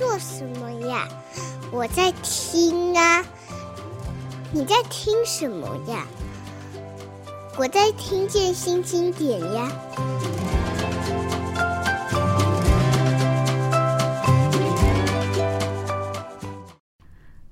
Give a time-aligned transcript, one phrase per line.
[0.00, 1.06] 做什么呀？
[1.70, 3.22] 我在听啊。
[4.50, 6.06] 你在听什么呀？
[7.58, 9.70] 我在听见新经典呀。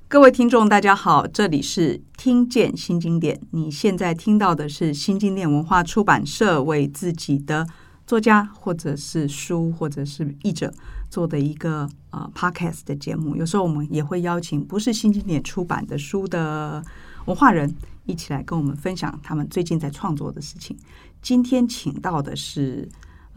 [0.08, 3.38] 各位听众，大家好，这里是听见新经典。
[3.50, 7.66] 你现在听到的是新经典文化出版社为自己的
[8.08, 10.72] 作家，或者是书，或者是译者
[11.10, 13.36] 做的一个呃 podcast 的节目。
[13.36, 16.82] 有时候我们也会邀请不是新经典出版的书的
[17.26, 17.72] 文化人
[18.06, 20.74] 一起来跟我们分享他们最近在创作的事情。
[21.20, 22.88] 今天请到的是。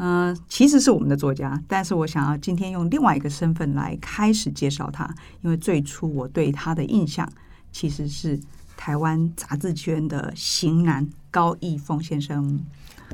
[0.03, 5.07] 嗯、其实是我们的作家，但是我想要今天用另外一个身份来开始介绍他，
[5.41, 7.31] 因为最初我对他的印象
[7.71, 8.39] 其实是
[8.75, 12.59] 台湾杂志圈的型男高义峰先生。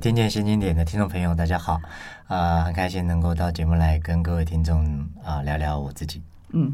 [0.01, 1.73] 听见新经典的听众朋友，大家好，
[2.27, 6.21] 啊、呃，很开心能够到节目来跟各位听众啊、聊聊我自己。
[6.51, 6.71] 嗯，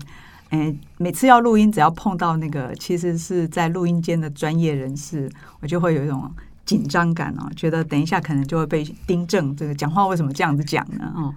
[0.49, 5.31] 哎，每次要录音，只要碰到那个其实是在录音间的专业人士，
[5.61, 6.31] 我就会有一种。
[6.65, 9.53] 紧张感哦，觉得等一下可能就会被盯正。
[9.53, 11.11] 这个讲话为什么这样子讲呢？
[11.13, 11.35] 哦，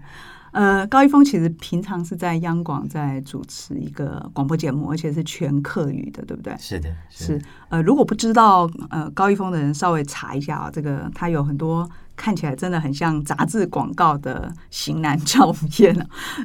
[0.56, 6.56] 呃，高一峰其实平常是在央广在主持一个广播节目，而且是全客语的，对不对？
[6.58, 7.42] 是的，是，是。
[7.68, 15.94] 呃，如果不知道呃高一峰的人，稍微查一下啊，这个他有很多看起来真的很像杂志广告的型男照片。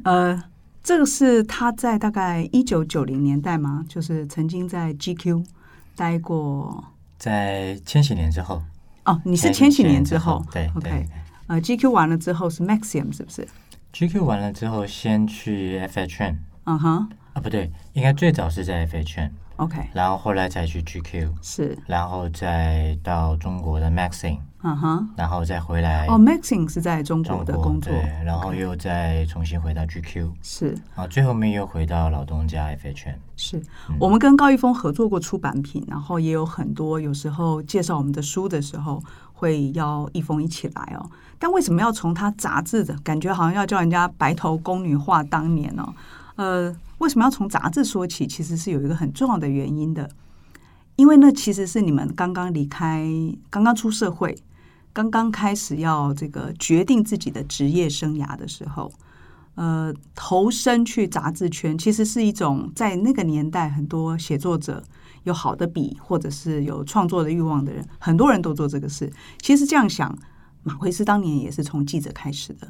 [0.04, 0.44] 呃，
[0.84, 5.46] 这个是他在大概一九九零年代嘛，就是曾经在 GQ
[5.96, 6.84] 待过，
[7.18, 8.62] 在千禧年之后。
[9.06, 11.08] 哦，你是千禧年之后，对，OK，
[11.48, 13.48] 呃，GQ 完了之后是 Maxim 是不是
[13.94, 19.32] ？GQ 完了之后先去 FHN 嗯哼，啊不对，应该最早是在 FHN。
[19.58, 24.40] OK 然后后来才去 GQ，是，然后再到中国的 Maxing。
[24.64, 33.16] 嗯哼，然后再回来哦，Maxing 是在中国的工作，对，然后又再重新回到 GQ，是，然后最后面又回到老东家 FHN。
[33.36, 33.58] 是、
[33.90, 39.02] 嗯、我们跟高一峰合作过出版品，然后也有很多有时候介绍我们的书的时候
[39.34, 41.10] 会邀一峰一起来哦。
[41.42, 45.94] 但为什么要从他杂志的感觉好像要叫人家白头宫女话当年呢、哦？
[46.36, 48.28] 呃，为什么要从杂志说起？
[48.28, 50.08] 其实是有一个很重要的原因的，
[50.98, 53.10] 因为那其实是你们刚刚离开、
[53.50, 54.38] 刚刚出社会。
[54.94, 58.92] 刚刚开始要这个决定自己的职业生涯的时候，
[59.56, 64.84] 呃，投身去杂志圈，其实是一种在那个年代，很多写作者
[65.24, 69.12] 有好的笔，或者是有创作的欲望的人，很多人都做这个事。
[69.40, 70.14] 其实这样想，
[70.64, 72.68] 马奎斯当年也是从记者开始的，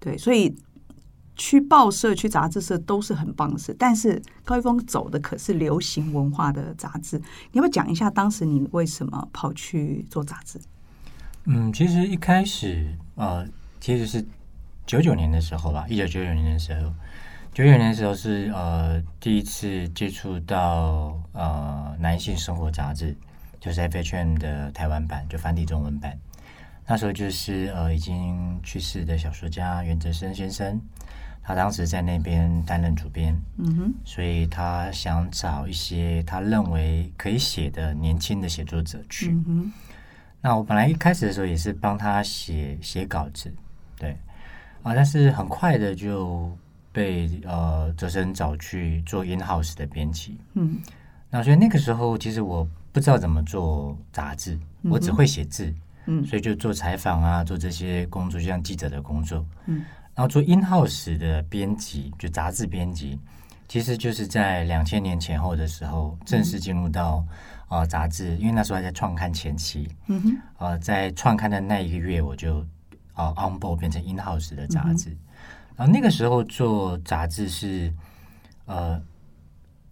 [0.00, 0.56] 对，所以
[1.36, 3.74] 去报社、去杂志社都是很棒的事。
[3.78, 7.18] 但是高一峰走的可是流行文化的杂志，
[7.52, 10.58] 你要不要讲一下当时你为什么跑去做杂志？
[11.44, 13.46] 嗯，其实一开始，呃，
[13.80, 14.24] 其实是
[14.86, 16.92] 九九年的时候吧，一九九九年的时候，
[17.52, 23.14] 九九年的时候是呃第一次接触到呃男性生活杂志，
[23.60, 26.18] 就是 FHM 的台湾版，就繁体中文版。
[26.86, 30.80] 那时候就是呃已经去世的小说家袁哲生先生，
[31.42, 39.36] 他当时在那边担任主编，嗯哼，所以他想找一些他认为可以写的年轻的写作者去。
[40.40, 43.52] 那我本来一开始的时候也是帮他写写稿子，
[43.98, 44.16] 对。
[44.82, 46.54] 啊，但是很快的就
[46.92, 50.78] 被呃哲生找去做 in house 的编辑，嗯，
[51.30, 54.52] 那所以那个时候其实我不知道怎么做杂志，
[54.82, 55.74] 嗯、我只会写字，嗯，
[56.26, 59.84] 所以就做采访啊，做这些工作，就像记者的工作，嗯，
[60.14, 63.18] 然后做 in house 的编辑，就杂志编辑，
[63.68, 67.24] 其实就是在两千年前后的时候正式进入到。
[67.66, 72.60] 啊，杂志，因为那时候还在创刊前期，嗯哼，呃，在创刊的那一个月，我就
[73.14, 75.18] 啊 on board 变成 in house 的杂志，嗯，
[75.76, 77.92] 然后那个时候做杂志是
[78.66, 79.02] 呃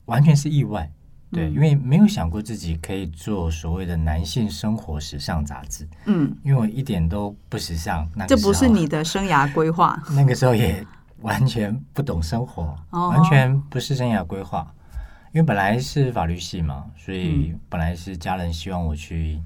[0.05, 0.89] 完全是意外，
[1.33, 10.87] 对，嗯，因为没有想过自己可以做所谓的男性生活时尚杂志，嗯，因为我一点都不时尚，那个，这不是你的生涯规划， 那个时候也
[11.23, 14.71] 完全不懂生活，哦，完全不是生涯规划。
[15.33, 19.41] 因为本来是法律系嘛，所以本来是家人希望我去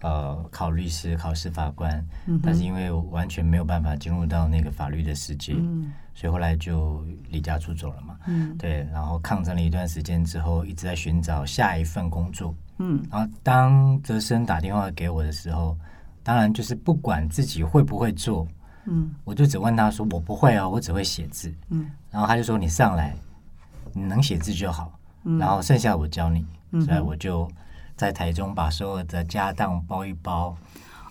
[0.00, 8.16] 呃考律师、考试法官，嗯、但是因为完全没有办法进入到那个法律的世界，嗯、所以后来就离家出走了嘛。
[8.26, 12.54] 嗯，对，然后抗争了一段时间之后，一直在寻找下一份工作。
[12.78, 15.76] 嗯，然后当泽生打电话给我的时候，
[16.22, 18.46] 当然就是不管自己会不会做，
[18.84, 23.16] 嗯，我就只问他说：“我不会啊，我只会写字。”嗯，然后他就说：“你上来，
[23.94, 24.92] 你能写字就好。”
[25.40, 27.50] 然后剩下我教你，嗯、所以我就
[27.96, 30.56] 在台中把所有的家当包一包，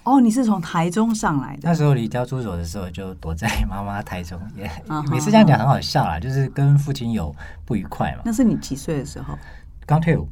[0.04, 1.62] 哦，你是从台中上来的？
[1.64, 4.40] 那时候离家出走的时候，就躲在妈妈台中。
[4.56, 4.70] 也、
[5.10, 7.36] 每次这样讲很好笑啦，就是跟父亲有
[7.66, 8.22] 不愉快嘛。
[8.24, 9.38] 那是你几岁的时候？
[9.86, 10.30] 刚退伍，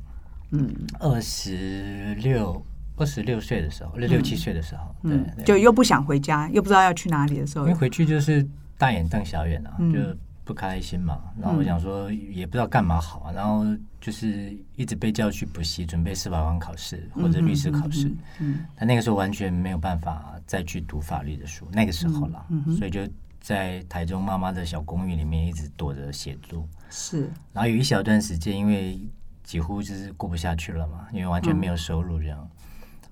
[0.52, 2.64] 嗯，二十六。
[2.96, 8.48] 二十六岁的时候，六六七岁的时候，嗯、对，就又不想回家，又不知道要去哪里的时候，因为回去就是
[8.78, 10.00] 大眼瞪小眼啊，嗯、就
[10.44, 11.22] 不开心嘛。
[11.40, 13.32] 然后我想说，也不知道干嘛好啊。
[13.32, 13.66] 然后
[14.00, 18.08] 就是一直被叫去补习，准备司法官考试或者律师考试。
[18.08, 23.02] 嗯，嗯，嗯，但那个时候完全没有办法再去读法律的书，那个时候了，嗯嗯、所以就
[23.40, 26.68] 在台中妈妈的小公寓里面一直躲着写作。
[26.90, 29.00] 是，然后有一小段时间，因为
[29.44, 32.40] 几乎就是过不下去了嘛，因为完全没有收入这样。
[32.42, 32.50] 嗯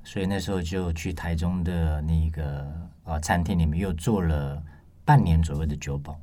[0.04, 2.68] 所以那时候就去台中的那个
[3.04, 4.60] 呃餐厅里面又做了
[5.06, 6.19] 半年左右的酒保。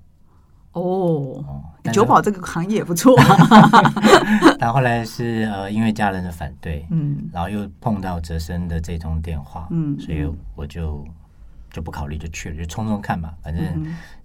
[0.81, 1.45] 哦，
[1.93, 3.83] 酒保这个行业也不错啊。
[4.59, 11.05] 但后来是呃因为家人的反对，嗯，然后又碰到哲生的这通电话，嗯，所以我就
[11.71, 13.35] 就不考虑就去了，就冲冲看吧。
[13.43, 13.65] 反正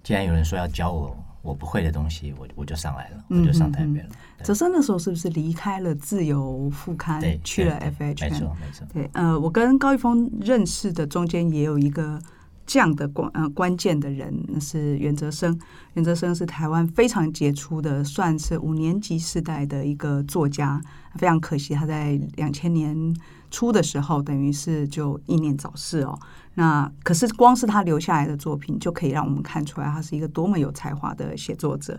[0.02, 1.16] 既然有人说要教我。
[1.44, 4.08] 我不会的东西，我我就上来了，我就上台北了。
[4.42, 8.18] 哲生那时候是不是离开了自由副刊，去了 FHM？
[8.18, 8.86] 没错，没错。
[8.94, 12.18] 对，呃，我跟高一峰认识的中间也有一个
[12.66, 15.58] 这样的关呃关键的人，是袁哲生。
[15.94, 20.80] 袁哲生是台湾非常杰出的，算是五年级时代的一个作家。
[21.16, 23.14] 非常可惜，他在两千年
[23.50, 26.18] 初的时候，等于是就英年早逝哦。
[26.54, 31.98] 那可是光是他留下来的作品，就可以让我们看出来他是一个多么有才华的写作者。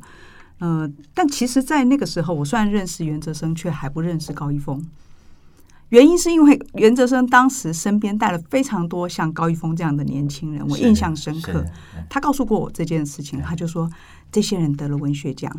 [0.59, 4.81] 呃，但其实，在那个时候，我虽然认识袁哲生，却还不认识高一峰。
[5.89, 11.63] 原因是因为 袁哲生当时身边带了非常多像高一峰这样的年轻人，我印象深刻。
[12.09, 13.89] 他告诉过我这件事情，他就说
[14.31, 15.51] 这些人得了文学奖，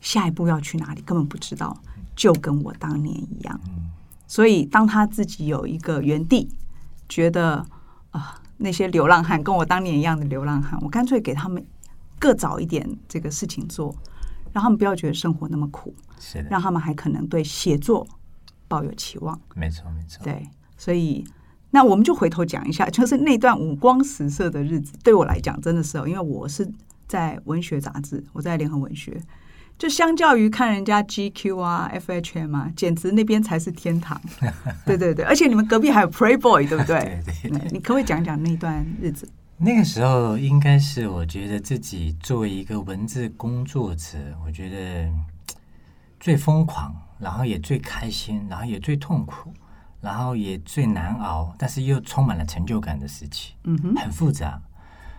[0.00, 1.76] 下一步要去哪里根本不知道，
[2.14, 3.60] 就跟我当年一样。
[4.26, 6.48] 所以当他自己有一个原地，
[7.08, 7.66] 觉得
[8.10, 8.38] 啊。
[8.58, 11.66] 那些流浪汉跟我当年一样的流浪汉，我干脆给他们
[12.16, 13.92] 各找一点这个事情做，
[14.52, 18.06] 让他们不要觉得生活那么苦，是的，让他们还可能对写作
[18.72, 19.38] 抱有期望。
[19.54, 20.24] 没错，没错。
[20.24, 20.48] 对，
[20.78, 21.22] 所以
[21.70, 26.66] 那我们就回头讲一下，就是那段五光十色的日子，对我来讲真的是，因为我是
[27.06, 29.20] 在文学杂志，我在联合文学。
[29.78, 34.20] 就相较于看人家 GQ 啊、FHM 啊，简直那边才是天堂。
[34.86, 37.20] 对对对，而且你们隔壁还有 Playboy，对不对？
[37.42, 37.68] 对对对。
[37.72, 39.28] 你可不可以讲讲那段日子？
[39.58, 45.10] 那个时候应该是我觉得自己作为一个文字工作者，我觉得
[46.20, 49.54] 最疯狂，然后也最开心，然后也最痛苦，
[50.00, 53.54] 然后也最难熬，但是又充满了成就感的时期。
[53.64, 54.60] 嗯哼，很复杂，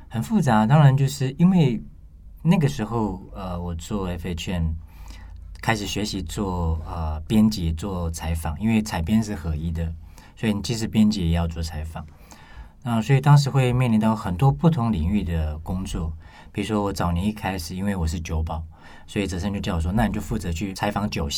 [0.09, 0.67] 很复杂。
[0.67, 1.81] 当然就是因为。
[2.45, 4.73] 那个时候，呃，我做 FHM
[5.61, 9.89] 开始学习做呃编辑、做采访，因为采编是合一的，
[10.35, 12.05] 所以你即使编辑也要做采访。
[12.81, 16.11] 那所以当时会面临到很多不同领域的工作，
[16.51, 18.61] 比如说我早年一开始，因为我是酒保，
[19.07, 21.29] 所以哲生就叫我说，那你就负责去采访酒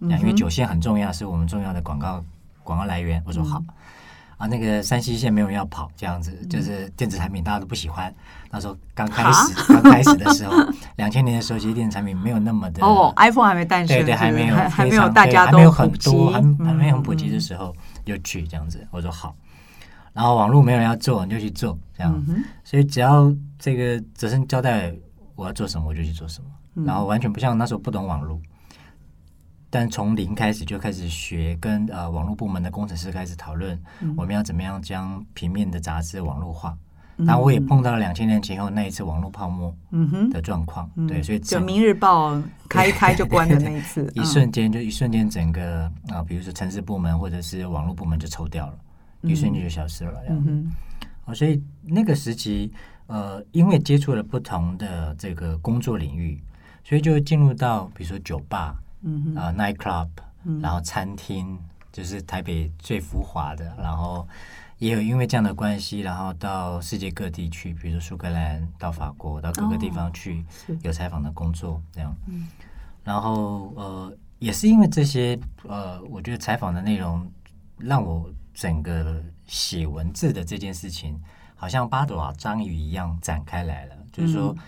[0.00, 2.24] 线，因为九线很重要，是我们重要的广告
[2.62, 3.22] 广告来源。
[3.26, 3.58] 我说好。
[3.58, 3.66] 嗯
[4.36, 8.12] 啊，那个山西线没有人要跑，这样子就是电子产品大家都不喜欢。
[8.50, 10.52] 那时候刚开始，刚开始的时候，
[10.96, 17.72] 两千年的时候，其实电子产品没有那么的哦，iPhone 还没诞生，对对，还没有，还没有大家都很多，还还没有很普及的时候，
[18.04, 18.84] 就去这样子。
[18.90, 19.32] 我说好，
[20.12, 22.20] 然后网络没有人要做，你就去做这样。
[22.64, 24.92] 所以只要这个哲生交代
[25.36, 26.84] 我要做什么，我就去做什么。
[26.84, 28.36] 然后完全不像那时候不懂网络。
[29.74, 36.78] 但从零开始就开始学，跟呃网络部门的工程师开始讨论，嗯、我们要怎么样将平面的杂志网络化。
[37.16, 39.74] 然后、嗯、我也碰到了两千年前后那一次网络泡沫
[40.30, 42.36] 的状况，嗯、对，所以就《明日报
[42.68, 48.78] 》开一开就关的那一次，一瞬间就一瞬间整个啊、呃，比如说城市部门或者是网络部门就抽掉了，
[49.22, 50.22] 嗯、一瞬间就消失了。
[50.28, 50.72] 嗯哼，
[51.24, 52.72] 哦，所以那个时期
[53.08, 56.40] 呃，因为接触了不同的这个工作领域，
[56.84, 58.76] 所以就进入到比如说酒吧。
[59.04, 60.08] 嗯啊、uh，night club，
[60.62, 61.58] 然后餐厅、嗯、
[61.92, 64.26] 就是台北最浮华的，然后
[64.78, 70.42] 也有因为这样的关系，然后到世界各地去，比如说苏格兰、到法国、到各个地方去
[70.82, 72.16] 有采访的工作，这样。
[72.28, 72.48] 嗯、
[73.04, 77.30] 然后呃，也是因为这些呃，我觉得采访的内容
[77.76, 81.20] 让我整个写文字的这件事情，
[81.54, 84.54] 好像八朵章鱼一样展开来了，就是说。
[84.56, 84.58] 嗯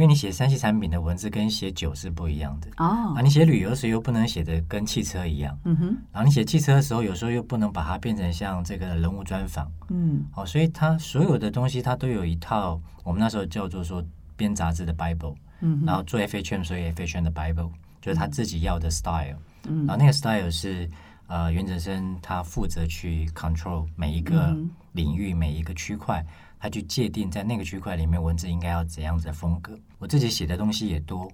[0.00, 14.02] 因为你写三 C 产品的文字跟写酒是不一样的哦，啊，你写旅游时又不能写的跟汽车一样，嗯哼，然后你写汽车的时候，有时候又不能把它变成像这个人物专访，嗯，好，所以它所有的东西它都有一套，我们那时候叫做说
[14.38, 19.36] 编杂志的 Bible，嗯，然后做 FHM 所以 FHM 的 Bible 就是他自己要的 style，
[19.68, 20.88] 嗯，然后那个 style 是
[21.26, 24.56] 呃，袁哲生他负责去 control 每一个
[24.92, 26.24] 领域、每一个区块，
[26.60, 29.76] 他去界定在那个区块里面文字应该要怎样子的风格。
[29.98, 31.28] 我自己写的东西也多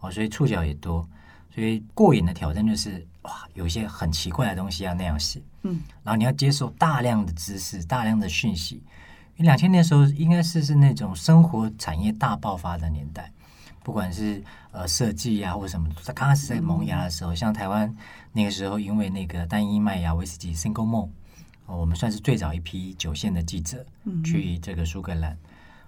[0.00, 1.08] 哦，所以触角也多，
[1.54, 8.82] 所以过瘾的挑战就是哇，有一些很奇怪的东西要那样写，嗯，然后你要接受大量的知识、大量的讯息。
[9.36, 13.32] 因为两千年的时候，应该是是那种生活产业大爆发的年代。
[13.82, 17.92] 不管是呃设计啊或者什么，它刚开始在萌芽的时候，嗯、像台湾
[18.32, 21.08] 那个时候，因为那个单一麦芽威士忌 Single Malt，
[21.72, 23.84] 哦，我们算是最早一批九线的记者
[24.22, 25.36] 去这个苏格兰。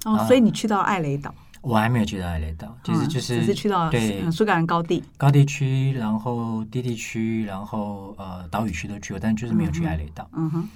[0.06, 1.34] 哦，所以你去到艾雷岛？
[1.60, 10.28] 我还没有去到艾雷岛，其实就是、嗯、只是去到对苏格兰高地高地区，然后低地区，然后呃岛屿区都去过，但就是没有去艾雷岛。
[10.32, 10.68] 嗯哼。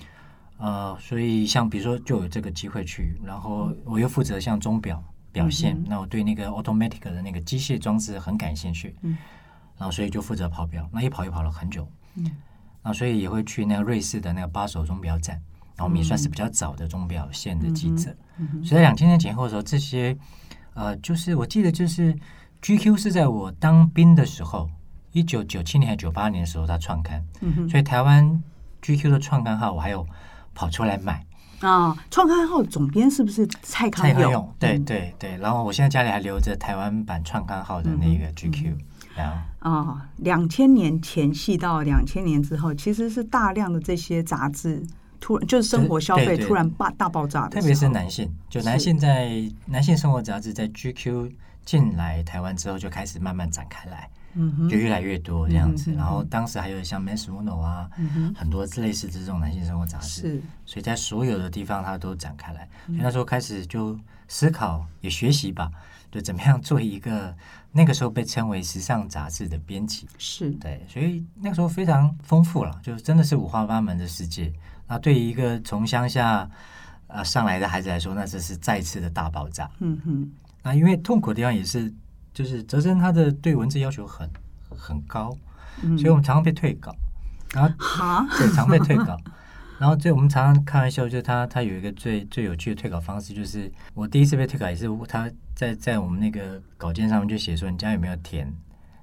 [0.59, 5.03] 呃，所以像比如说就有这个机会去，然后我又负责像钟表。
[5.31, 9.17] 表现，嗯、那我对那个 automatic 的那个机械装置很感兴趣，嗯，
[9.77, 11.87] 然后所以就负责跑表，那一跑一跑了很久，
[12.17, 12.25] 嗯，
[12.83, 15.37] 然后所以也会去那个瑞士的那个巴手钟表展，
[15.77, 20.17] 然后我们也算是比较早的钟表线的记者，嗯嗯、所以在两千年前后的时候，这些
[20.75, 22.17] 呃，就是我记得就是
[22.63, 24.71] GQ 是在我当兵的时候，
[25.13, 28.43] 一九九七年还是九八年的时候他创刊，嗯，所以台湾
[28.83, 30.07] GQ 的创刊号我还有
[30.55, 31.25] 跑出来买。
[31.61, 34.17] 啊，创刊号总编是不是蔡康永？
[34.17, 35.37] 蔡康永，对对对。
[35.39, 38.77] 然后我现在家里还留着台湾版创刊号的那个 GQ。
[39.61, 44.83] 啊，两千年前夕到两千年之后，其实是大量的这些杂志
[45.21, 51.33] 突然就是生活消费突然大大爆炸的，特别是男性，就男性在男性生活杂志在 GQ
[51.65, 54.09] 进来台湾之后，就开始慢慢展开来。
[54.71, 57.91] 就越来越多这样子，然后当时还有像《Men's Uno》啊，
[58.37, 62.69] 很多类似这种男性生活杂志，所以在所有的地方它都展开来。
[62.87, 63.99] 所以那时候开始就
[64.29, 65.69] 思考也学习吧，
[66.13, 67.35] 就怎么样做一个
[67.79, 70.09] 那个时候被称为时尚杂志的编辑。
[70.19, 74.53] 是对，所以那个时候非常丰富了，就真的是五花八门的世界。
[74.89, 76.51] 那对于一个从乡下
[77.07, 79.71] 啊上来的孩子来说，那这是再次的大爆炸。
[79.79, 80.29] 嗯哼，
[80.63, 81.95] 那因为痛苦的地方也是。
[82.35, 84.31] 就是哲生他的对文字要求很
[84.69, 85.37] 很高，
[85.83, 86.95] 嗯、所以我们常常被退稿，
[87.53, 89.17] 然后哈对，常被退稿，
[89.81, 95.29] 然后这我们常常开玩笑，就是他他有一个最最有趣的退稿方式，就是我第一次被退稿也是他
[95.59, 98.47] 在在我们那个稿件上面就写说，你家有没有田？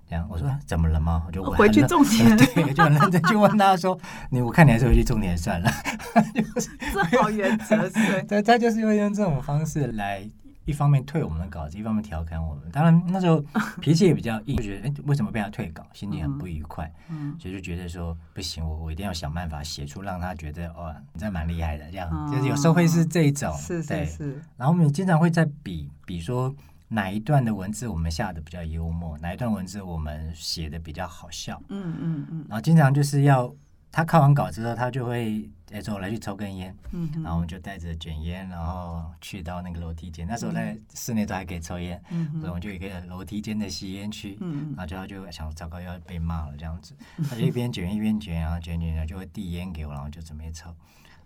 [0.10, 1.22] 这样我说怎么了吗？
[1.28, 5.70] 我就回去种田， 对，就很认真去问他说，你我看你还是回去种田算了，
[6.34, 7.90] 就是这好原则，
[8.26, 10.26] 对， 他就是会用这种方式来。
[10.66, 12.70] 一方面退我们的稿子，一方面调侃我们。
[12.72, 13.44] 当然那时候
[13.80, 16.92] 脾气也比较硬，就觉得哎，为什么被他退稿，心情很不愉快。
[17.10, 22.10] 嗯，所以就觉得说不行，我我一定要想办法写出让他觉得哦，你这蛮厉害的这样。
[22.12, 24.42] 嗯、就是有时候会是这一种，是是是。
[24.58, 26.54] 然后我们经常会在比比说
[26.88, 31.62] 哪一段的文字我们下的比较幽默，哪一段文字我们写的比较好笑。
[31.70, 32.46] 嗯嗯嗯。
[32.50, 33.54] 然后经常就是要。
[33.96, 40.28] 他看完稿之后，他就会哎，说我来去抽根烟，嗯、然后我们就带着卷烟，然后去到那个楼梯间。
[40.28, 44.38] 那时候在室内都还可以抽烟，嗯、哼所以我们就有一个楼梯间的吸烟区。
[44.42, 46.94] 嗯、然后就他就想，糟糕，要被骂了这样子。
[47.30, 50.66] 他就一边卷一边卷，然后卷卷卷就会递烟给我，然后就准备抽。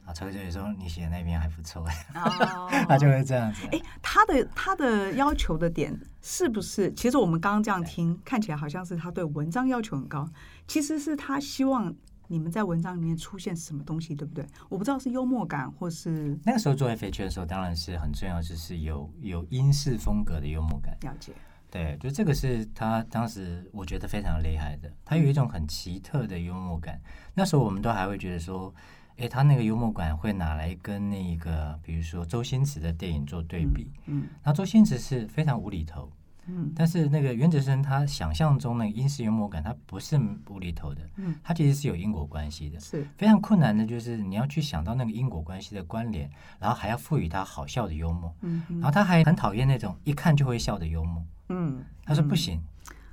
[0.06, 1.84] 然后抽着说：“你写的那边还不错。
[2.14, 3.68] 哦” 他就会这样子。
[3.72, 6.94] 哎，他的他的要求的点是不是？
[6.94, 10.30] 其实我们刚刚这样听，看起来好像是他对文章要求很高，
[10.68, 11.92] 其实是他希望。
[12.32, 14.46] 你们在文章里面出现什么东西，对不对？
[14.70, 20.96] 我不知道是幽默感，或是那个时候做 FH 的时候，当然是很重要，就是有有英式风格的幽默感。
[21.02, 21.34] 了解，
[21.72, 27.02] 对，就这个是他当时我觉得非常厉害的，他有一种很奇特的幽默感。
[27.34, 28.72] 那时候我们都还会觉得说，
[29.18, 33.92] 诶，他那个幽默感会拿来跟那个，比如说周星驰的电影做对比。
[34.06, 36.08] 嗯，那周星驰是非常无厘头。
[36.52, 43.08] 嗯，但是那个原则生他想象中那个英式幽默感，他不是无厘头的，嗯，他其实是有因果关系的，是。
[43.18, 46.30] 非常困难的，就是你要去想到那个因果关系的关联，
[46.60, 52.60] 然后还要赋予他好笑的幽默，嗯，然后他还很讨厌那种一看就会笑的幽默，嗯，他说不行，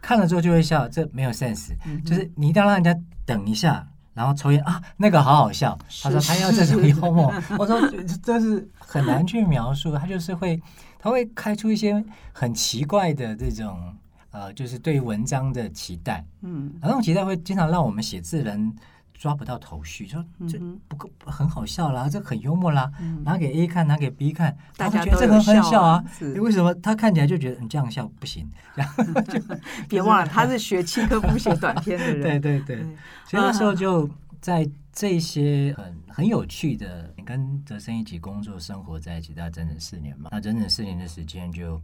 [0.00, 1.75] 看了之后就会笑，这没有 sense，
[2.05, 7.81] 就是你一定要让人家等一下，然后抽烟啊，那个好好笑，他说他要这种幽默， 我说
[8.23, 10.61] 这是很难去描述，他就是会。
[10.99, 13.95] 他会开出一些很奇怪的这种
[14.31, 18.75] 呃，就是对于文章的期待，嗯，那种期待会经常让我们写字人
[19.15, 22.93] 抓不到头绪，说这不够很好笑啦，这很幽默啦，
[23.25, 26.05] 拿给 A 看，拿给 B 看，大家觉得这个很笑啊，
[26.38, 26.75] 为什么？
[26.75, 28.47] 他看起来就觉得你这样笑不行？
[28.76, 29.41] 然后就
[29.88, 32.76] 别忘了他是学契诃夫写短篇的人， 对对对，
[33.25, 34.07] 所以那时候就
[34.43, 37.12] 在这些很很有趣的。
[37.19, 40.31] 你跟哲生一起工作生活在一起，大概整整四年嘛。
[40.33, 41.83] 那整整四年的时间就，就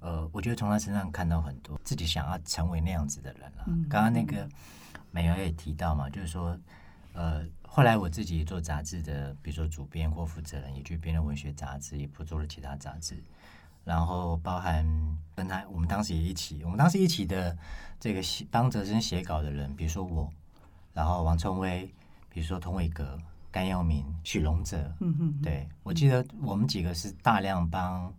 [0.00, 3.64] 呃，我觉得从他身上看到很多自己想要成为那样子的人了。
[3.88, 4.46] 刚刚、嗯、那个
[5.10, 6.54] 美瑶也提到嘛，就是说，
[7.14, 13.16] 呃，后来我自己做杂志的，比如说主编或负责人，也去编了文学杂志，也不做了其他杂志。
[13.84, 14.86] 然后包含
[15.34, 17.56] 跟他，我们当时也一起，我们当时一起的
[17.98, 20.30] 这个写帮哲生写稿的人，比如说我，
[20.92, 21.90] 然后王聪威，
[22.30, 23.18] 比如说童伟格、
[23.50, 28.10] 甘耀明、许龙哲，嗯哼，对，我记得我们几个是大量帮。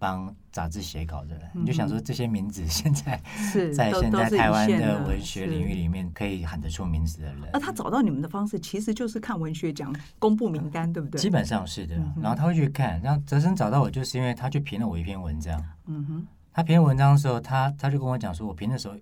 [0.00, 7.50] 帮杂志写稿的人，你就想说这些名字 现在是在现在台湾的文学领域里面可以喊得出名字的人。
[7.52, 11.20] 那他找到你们的方式其实就是看文学奖公布名单，对不对？
[11.20, 11.96] 基本上是的。
[12.22, 15.60] 然后他会去看，然后哲生找到我，就是因为他去评了我一篇文章。
[15.86, 18.94] 嗯哼，他评文章的时候，他他就跟我讲说，我评的时候。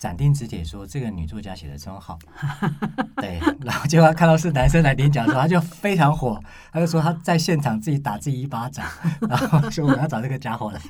[0.00, 2.18] 斩钉截铁说：“这个女作家写的真好。
[3.20, 6.42] ”对，然后结果他看到是男生来领奖的时候，他就非常火，
[6.72, 8.86] 他就说他在现场自己打自己一巴掌，
[9.28, 10.80] 然后说我要找这个家伙来，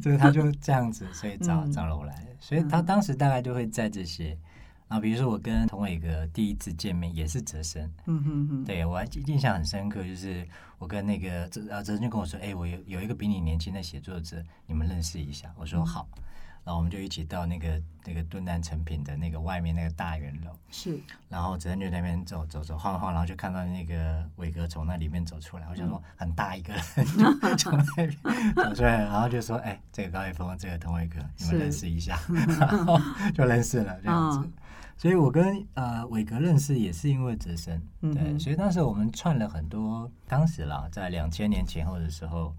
[0.00, 2.14] 所以他就这样子，所以找找了我来。
[2.38, 4.28] 所以他当时大概就会在这些，
[4.86, 10.46] 然后比如说我跟童伟哥第一次见面也是哲生，嗯哼哼，对我还印象很深刻，就是
[10.78, 16.06] 我跟那个哲啊哲生就跟我说：“哎，我有有一个比你年轻的写作者，你们认识一下。”我说：“好。”
[16.64, 20.96] 然后我们就一起到那个那个敦南成品的那个外面那个大圆楼，是。
[21.28, 26.82] 然后哲生就在那边走走走晃晃，然后就看到那个伟哥从那里面走出来，我想说很大一个人
[27.58, 28.16] 从那边
[28.54, 32.16] 走出来，然后就说：“哎，这个高一峰，这个童伟哥，你们认识一下。”
[32.60, 32.96] 然后
[33.34, 34.48] 就认识了这样子。
[34.96, 38.38] 所以我跟呃伟哥认识也是因为哲生，对。
[38.38, 42.54] 所以当时我们串了很多，当时啦，在两千年前后的时候。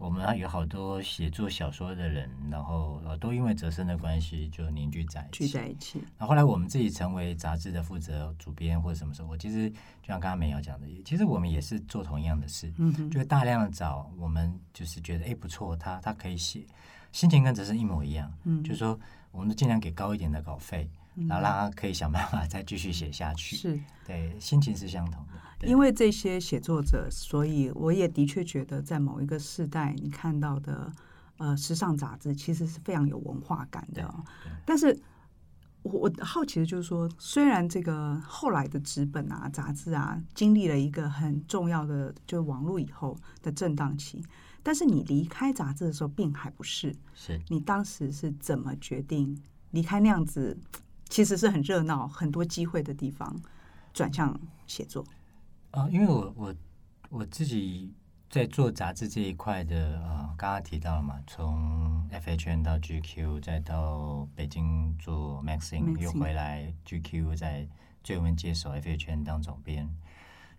[0.00, 5.46] 我们有好多写作小说的人，然后呃，都因为哲生的关系就凝聚在一起。
[5.46, 5.98] 聚在一起。
[6.16, 16.64] 然后后来我们自己成为杂志的负责主编或者什么时候，我其实就像刚刚美瑶讲的，其实我们也是做同样的事，嗯，就是大量的找我们就是觉得哎不错，他他可以写，
[17.12, 18.98] 心情跟哲生一模一样，嗯，就是说
[19.30, 20.88] 我们都尽量给高一点的稿费。
[21.28, 23.56] 然后让他可以想办法再继续写下去。
[23.56, 25.32] 是，对，心情是相同的。
[25.62, 30.92] 因为这些写作者，所以我也的确觉得，在某一个时代，你看到的
[31.38, 34.12] 呃时尚杂志，其实是非常有文化感的。
[34.64, 34.98] 但是
[35.82, 44.24] 我我好奇的就是说，虽然这个后来的纸本啊、杂志啊，经历了一个很重要的，就是网络以后的震荡期，
[44.62, 46.94] 但是你离开杂志的时候，并还不是。
[47.14, 49.38] 是你当时是怎么决定
[49.70, 50.58] 离开那样子？
[51.08, 53.34] 其实是很热闹、很多机会的地方，
[53.92, 55.04] 转向写作。
[55.70, 56.54] 啊，因为我我
[57.10, 57.94] 我自己
[58.28, 67.68] 在做杂志这一块的啊，刚刚提到了嘛，从 FHN 到 GQ，再到北京做 Maxing，又回来 GQ，在
[68.02, 69.88] 最后接手 FHN 当总编。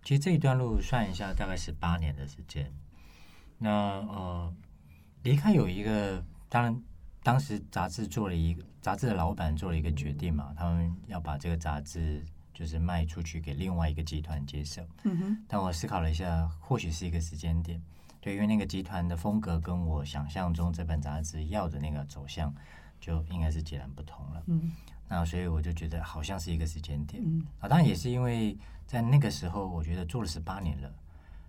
[0.02, 2.72] 其实这一段路算一下，大概是八年的时间。
[3.58, 4.54] 那呃，
[5.22, 6.82] 离开有一个，当然。
[7.24, 12.20] 当时杂志做了一个杂志的老板做了一个决定嘛，他们要把这个杂志
[12.62, 14.86] 就是卖出去给另外一个集团接手。
[15.02, 15.44] 嗯哼。
[15.48, 17.82] 但我思考了一下，或许是一个时间点，
[18.20, 22.54] 对，因为那个集团的风格跟我想象中这本杂志要的那个走向
[23.00, 24.42] 就应该是截然不同了。
[24.46, 24.70] 嗯。
[25.08, 27.20] 那所以我就觉得好像是一个时间点。
[27.26, 27.44] 嗯。
[27.58, 30.94] 啊，当然也是因为在那个时候，我觉得做了十八年了，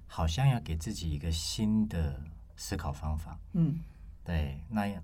[0.07, 2.19] 好像要给自己一个新的
[2.55, 3.37] 思考方法。
[3.51, 3.79] 嗯。
[4.23, 4.99] 对，那。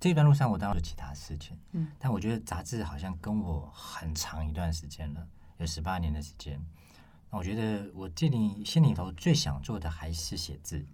[0.00, 5.24] 这段路上，我当然有其他事情，嗯，但我觉得杂志好像跟我很长一段时间了，
[5.62, 6.60] 有十八年的时间。
[7.30, 10.84] 那我觉得我这里心里头最想做的还是写字，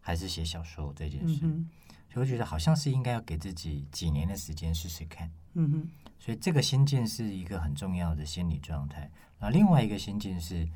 [0.00, 1.40] 还是写小说这件事。
[1.42, 1.68] 嗯、
[2.10, 5.30] 所以我觉得好像是应该要给自己几年的时间试试看。
[5.52, 5.90] 嗯哼。
[6.18, 9.10] 所以这个心境是一个很重要的心理状态。
[9.38, 10.66] 然后另外一个心境是，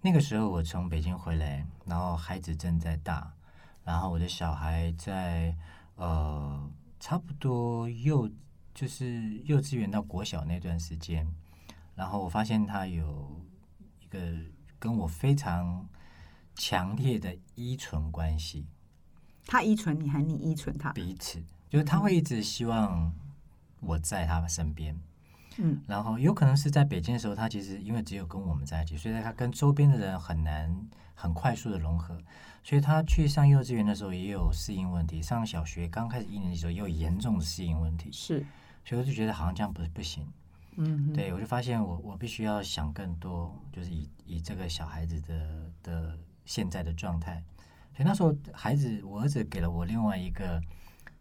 [0.00, 3.34] 那个时候我从北京回来，然后孩子正在大，
[3.82, 5.56] 然后我的小孩在
[5.96, 6.70] 呃。
[7.00, 8.30] 差不多幼
[8.72, 11.28] 就是幼稚园到国小那段时间，
[11.94, 13.40] 然后我发现他有
[14.00, 14.20] 一个
[14.78, 15.88] 跟我非常
[16.54, 18.66] 强烈的依存关系。
[19.46, 20.92] 他依存你，还是你依存他？
[20.92, 23.12] 彼此，就是他会一直希望
[23.80, 24.98] 我在他身边。
[25.58, 32.18] 嗯，然后有可能是在北京的时候，他其实因为只有跟我们在一起，所以他跟周边的人很难很快速的融合。
[32.64, 38.10] 所以他去上幼稚园的时候也有适应问题，上小学刚开始一年级的时候也有严重的适应问题。
[38.10, 38.44] 是，
[38.84, 40.26] 所以我就觉得好像这样不是不行。
[40.76, 47.42] 嗯，对，我就发现我我必须要想更多，就是以以这个小孩子的的现在的状态。
[47.94, 50.60] 所以那时候孩子，我儿子给了我另外一个。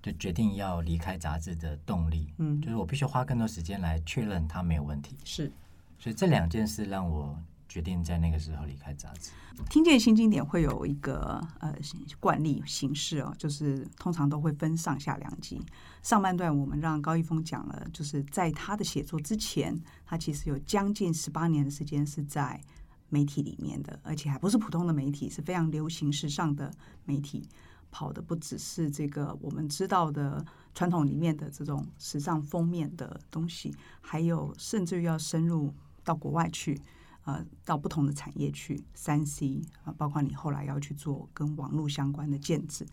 [0.01, 5.15] 就决定要离开杂志的动力，嗯，就是我必须花更多时间来确认他没有问题。
[5.23, 5.49] 是，
[5.97, 7.41] 所以这两件事让我
[7.73, 9.31] 决定在那个时候离开杂志。
[9.67, 11.75] 听见新经典会有一个呃
[12.19, 15.59] 惯例形式哦，就是通常都会分上下两集。
[16.03, 22.61] 上半段我们让高一峰讲了，就是在他的写作之前，他其实有将近十八年的时间是在
[23.09, 26.71] 媒体里面的，而且还不是普通的媒体，是非常流行时尚的
[27.05, 27.49] 媒体。
[27.89, 30.43] 跑的不只是这个我们知道的
[30.75, 36.79] 传统里面的这种时尚封面的东西，还有甚至于要深入到国外去，
[37.25, 42.85] 呃，到不同的产业去，三 C 啊，包括你后来要去做跟网络相关的建制，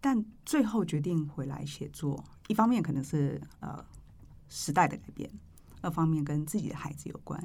[0.00, 3.84] 但最后决定回来写作，一方面可能是呃
[4.48, 5.30] 时代的改变，
[5.80, 7.40] 二方面跟自己的孩子有关，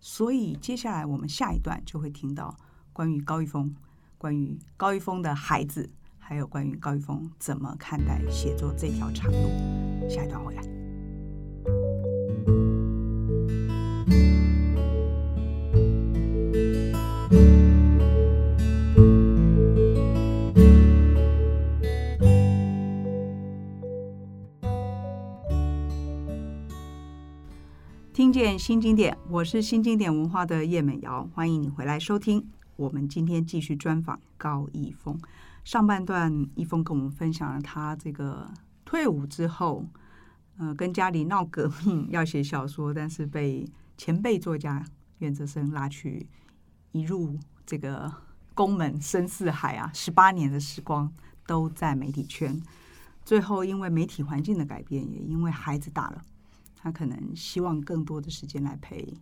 [0.00, 2.56] 所以接下来我们下一段就会听到
[2.92, 3.74] 关于高一峰。
[4.18, 10.81] 关于高一峰的孩子，还有关于高一峰怎么看待写作这条长路，下一段回来。
[28.62, 32.48] 新经典，我是新经典文化的叶美瑶，欢迎你回来收听。
[32.76, 35.18] 我们今天继续专访高一峰。
[35.64, 38.48] 上半段，一峰跟我们分享了他这个
[38.84, 39.84] 退伍之后，
[40.58, 44.84] 呃，跟家里闹革命，要写小说，但是被前辈作家
[45.18, 46.28] 袁哲生拉去，
[46.92, 48.12] 一入这个
[48.54, 51.12] 宫门深似海啊，十八年的时光
[51.48, 52.62] 都在媒体圈。
[53.24, 56.22] 最后，因为媒体环境的改变，也因为孩子大了，
[56.82, 59.14] 他可能希望更多的时间来陪。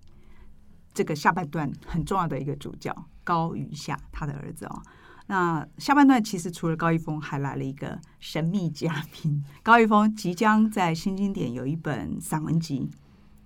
[0.95, 4.83] 这个下半段很重要的一个主角高于夏，他的儿子哦。
[5.27, 9.45] 那下半段其实除了高一峰，还来了一个神秘嘉宾。
[9.63, 12.91] 高一峰即将在新经典有一本散文集，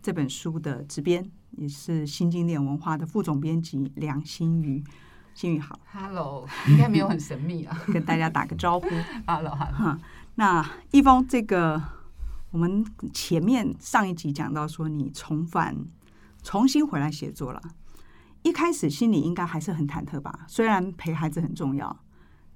[0.01, 4.83] 这本书的执编也是新经典文化的副总编辑梁新宇。
[5.35, 8.87] 新宇好，Hello，应该没有很神秘啊，跟大家打个招呼。
[9.27, 9.99] Hello，Hello。
[10.37, 11.83] 那一峰，这个
[12.55, 15.77] 我们前面上一集讲到说你重返。
[16.45, 17.61] 重新回来写作了，
[18.43, 20.45] 一开始心里应该还是很忐忑吧。
[20.47, 22.05] 虽然陪孩子很重要，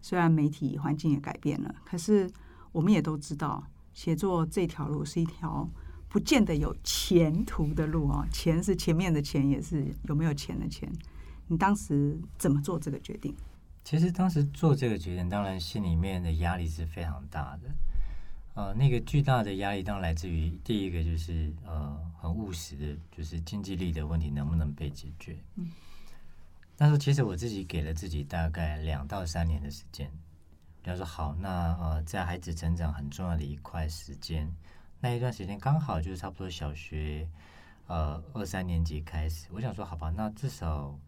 [0.00, 2.30] 虽然媒体环境也改变了，可是
[2.70, 5.68] 我们也都知道，写作这条路是一条
[6.08, 8.24] 不见得有前途的路哦。
[8.30, 10.88] 钱是前面的钱，也是有没有钱的钱。
[11.48, 13.34] 你当时怎么做这个决定？
[13.82, 17.68] 其实当时做这个决定，当然心里面的压力是非常大的。
[18.58, 25.36] 呃，那个巨大的压力当然来自于第一个就是呃很务实的，就是经济力的问题能不能被解决。
[25.54, 25.70] 嗯，
[26.76, 30.10] 但是其实我自己给了自己大概两到三年的时间，
[30.82, 34.52] 比方说好，那呃在孩子成长很重要的一块时间，
[34.98, 37.28] 那一段时间刚好就是差不多小学
[37.86, 40.98] 呃二三年级开始，我想说好吧，那至少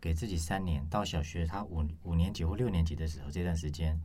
[0.00, 3.96] 给自己三年，到小学他五五年级或六年级的时候这段时间。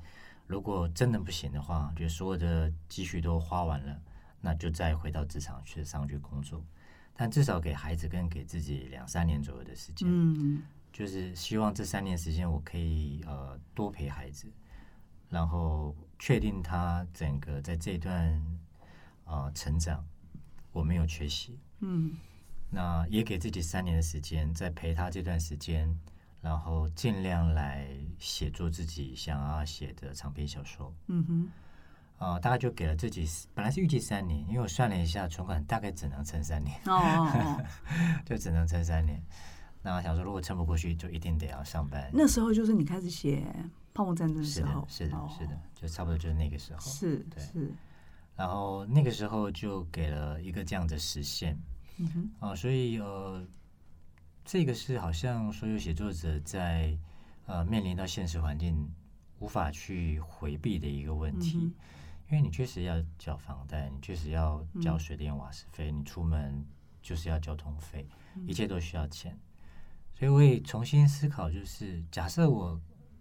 [0.52, 3.98] 如果真的不行的话，就所有的积蓄都花完了，
[4.42, 6.62] 那就再回到职场去上去工作。
[7.16, 10.62] 但至少给孩子跟给自己两三年左右的时间，嗯，
[10.92, 14.46] 就是希望这三年时间我可以呃多陪孩子，
[15.30, 18.46] 然后确定他整个在这段
[19.24, 20.06] 呃成长
[20.74, 22.18] 我没有缺席，嗯，
[22.70, 25.98] 那也给自己三年的时间在陪他这段时间。
[26.42, 30.92] 然后尽量来写作自己想要写的长篇小说。
[31.06, 31.48] 嗯哼，
[32.18, 36.76] 啊、呃，大概就给了自己，本来是预计三年，因为我算了一下存款，大概只能撑三年。
[36.86, 37.66] 哦，哦，哦
[38.26, 39.22] 就只能撑三年。
[39.84, 42.10] 那我想说，如果撑不过去，就一定得要上班。
[42.12, 43.46] 那时候就是你开始写
[43.94, 44.84] 泡沫战争的时候。
[44.90, 46.80] 是的，是的，是的，就差不多就是那个时候。
[46.80, 47.72] 是，对是。
[48.36, 51.56] 然后那个时候就给了一个这样的实现。
[51.98, 53.46] 嗯哼，啊、呃，所以呃。
[54.52, 56.94] 这个是好像所有写作者在
[57.46, 58.86] 呃面临到现实环境
[59.40, 61.74] 无法去回避的一个问题，嗯、
[62.30, 66.66] 因为你确实要缴房贷，你确实要交水电瓦斯费，嗯、你出门
[67.02, 69.40] 就是要交通费，嗯、一切都需要钱。
[70.14, 72.78] 所以我也重新思考，就是假设我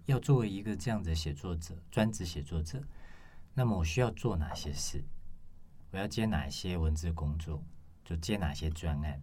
[0.07, 2.83] 要作为一个这样的写作者，专职写作者，
[3.55, 5.01] 那么我需要做哪些事？
[5.93, 7.63] 我要接哪些文字工作？
[8.05, 9.23] 就接哪些专案？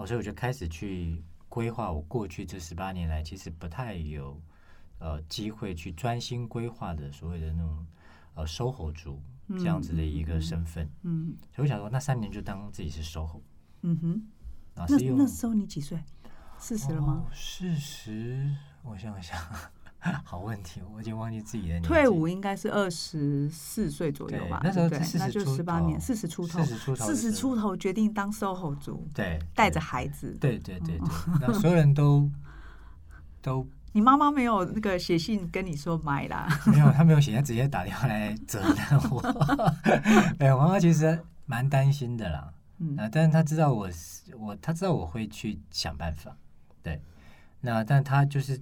[0.00, 4.40] 哦，所以我就开始去规划我过去这十八年来其实不太有
[4.98, 7.86] 呃机会去专心规划的所谓的那种
[8.34, 9.20] 呃 SOHO 族
[9.58, 10.88] 这样子的一个身份。
[11.02, 13.40] 嗯，所以我想说，那三年就当自己是 SOHO。
[13.82, 14.22] 嗯哼。
[14.74, 16.02] 那那时候你几岁？
[16.56, 17.26] 四十了吗？
[17.34, 18.50] 四十，
[18.82, 19.36] 哦，我想想，
[20.24, 21.88] 好问题，我已经忘记自己的年纪。
[21.88, 24.60] 退伍应该是二十四岁左右吧？
[24.64, 31.00] 那时候对，那就十八年，四十出头，四十出头，四十出头决定当 SOHO 族，对，带着孩子，对对对对，
[31.40, 32.30] 那所有人都
[33.42, 33.66] 都。
[33.92, 36.48] 你妈妈没有那个写信跟你说买啦？
[36.66, 39.20] 没有，她没有写，她直接打电话来责难我。
[40.38, 42.52] 没有，妈妈其实蛮担心的啦。
[42.78, 46.34] 嗯，但是她知道我是我，她知道我会去想办法。
[46.82, 47.02] 对，
[47.60, 48.58] 那但她就是。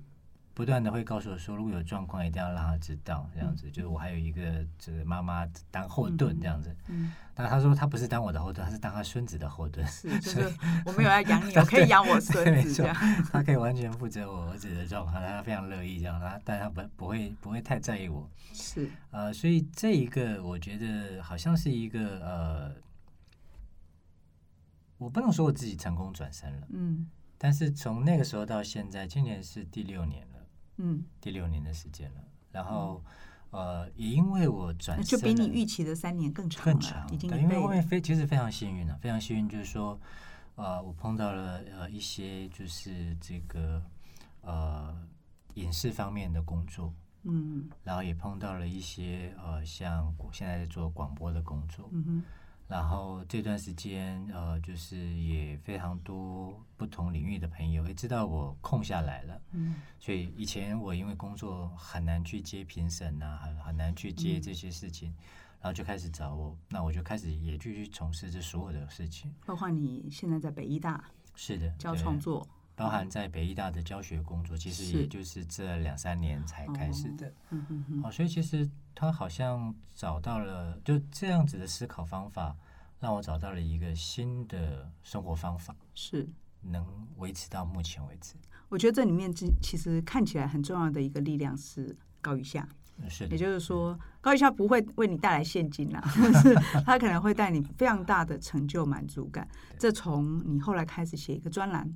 [0.59, 4.43] 不断的会告诉我说，如果有状况，一定要让他知道，这样子，就是我还有一个
[4.77, 6.75] 这个妈妈当后盾，这样子。
[6.89, 7.13] 嗯。
[7.33, 9.87] 但他说他不是当我的后盾，他是当他孙子的后盾。
[9.87, 10.53] 是， 就是
[10.85, 12.93] 我没有要养你， 我可以养我孙子这样。
[13.31, 16.19] 他可以完全负责我儿子的状况，他非常乐意这样。
[16.19, 18.29] 他，但他不不会不会太在意我。
[18.53, 18.91] 是。
[19.13, 22.75] 呃，所以这一个我觉得好像是一个呃，
[24.97, 26.67] 我不能说我自己成功转身了。
[26.71, 27.09] 嗯。
[27.41, 30.38] 但是从那个时候到现在，今年是第六年了。
[30.79, 33.03] 嗯，第六年的时间了，然后，
[33.51, 39.99] 嗯、呃，也因为我转身，就比你预期的三年更长，更长，已经因为后面非其实非常幸运了，非常幸运，就是说，
[40.57, 43.83] 呃，我碰到了呃一些就是这个
[44.43, 44.97] 呃
[45.55, 46.93] 影视方面的工作，
[47.25, 52.25] 嗯，然后也碰到了一些呃像我现在在做广播的工作，嗯哼。
[52.69, 65.17] 然后这段时间，呃，就是也非常多不同领域的朋友也知道我空下来了，嗯，所以以前我因为工作很难去接评审啊，很很难去接这些事情，嗯，
[65.63, 69.35] 然后就开始找我，那我就开始也继续从事这所有的事情。
[69.47, 71.03] 包括你现在在北医大，
[71.35, 72.47] 是的，教创作。
[72.79, 77.27] 包含在北医大的教学工作，其实也就是这两三年才开始的。
[77.51, 78.03] 嗯嗯嗯。
[78.03, 82.57] 好，所以其实他好像找到了，就这样子的思考方法，
[83.01, 86.29] 让我找到了一个新的生活方法，是
[86.63, 86.87] 能
[87.17, 88.35] 维持到目前为止。
[88.69, 92.69] 我觉得这里面其实看起来很重要的一个力量是高于下，
[93.09, 99.49] 是，也就是说高于下不会为你带来现金啦， 但是他可能会带你非常大的成就满足感。
[99.81, 101.93] 这从你后来开始写一个专栏。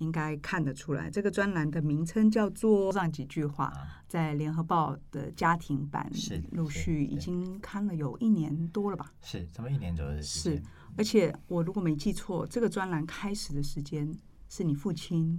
[0.00, 3.70] 应该看得出来，这个专栏的名称叫做“上几句话”，
[4.08, 9.12] 在联合报的家庭版是陆续已经看了有一年多了吧？
[9.20, 10.56] 是，这么一年左右的时间。
[10.56, 10.62] 是，
[10.96, 14.10] 而且我如果没记错，这个专栏开始的时间
[14.48, 15.38] 是你父亲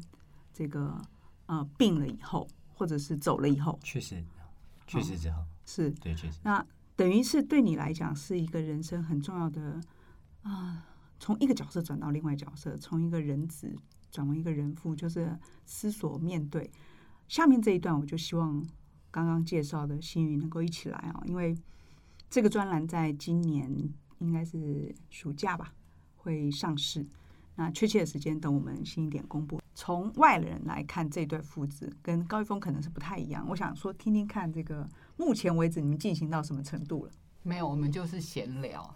[0.54, 0.96] 这个
[1.48, 3.80] 呃病了以后，或者是走了以后。
[3.82, 4.24] 确实，
[4.86, 6.38] 确实之后、哦、是对，确实。
[6.44, 6.64] 那
[6.96, 9.82] 等于是对你来讲是一个人生很重要的
[10.44, 10.86] 啊，
[11.20, 13.76] 从一个角色转到另外角色，从一个人子。
[14.12, 16.70] 转为一个人父，就是思索面对。
[17.28, 18.64] 下面这一段，我就希望
[19.10, 21.58] 刚刚介绍的新宇能够一起来啊，因为
[22.30, 23.74] 这个专栏在今年
[24.20, 25.74] 应该是暑假吧
[26.18, 27.06] 会上市。
[27.56, 29.60] 那确切的时间等我们新一点公布。
[29.74, 33.46] 从外人来看，这对父子跟高一峰可能是不太一样。
[33.50, 37.12] 我想说，听听看这个目前为止你们进行到什么程度了？
[37.44, 38.96] 没有，我们就是闲聊。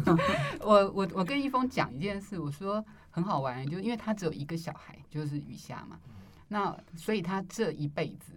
[0.60, 6.00] 我我我跟一峰讲一件事，我说很好玩，就因为他只有一个小孩，就是雨夏嘛。
[6.48, 8.32] 那所以他这一辈子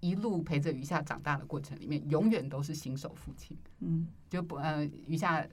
[0.00, 3.56] 一路陪着雨夏长大的过程里面，永远都是新手父亲。
[3.78, 5.46] 嗯，就不呃，雨夏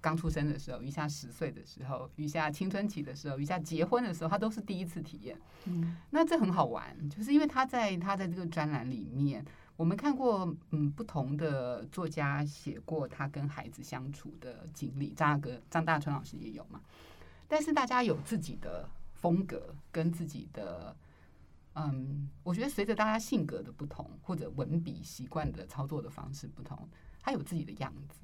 [0.00, 5.38] 刚出生的时候，雨夏十岁的时候，雨夏青春期的时候，雨夏结婚的时候，他都是第一次体验。
[5.64, 9.42] 嗯，那这很好玩，就是因为他在他在这个专栏里面。
[9.76, 16.80] 我们看过，嗯，不同的作家写过他跟孩子相处的经历，张大哥、张大春老师也有嘛。
[17.48, 20.96] 但是大家有自己的风格跟自己的，
[21.74, 26.88] 嗯，我觉得随着大家性格的不同，或者文笔习惯的操作的方式不同，
[27.20, 28.20] 他有自己的样子。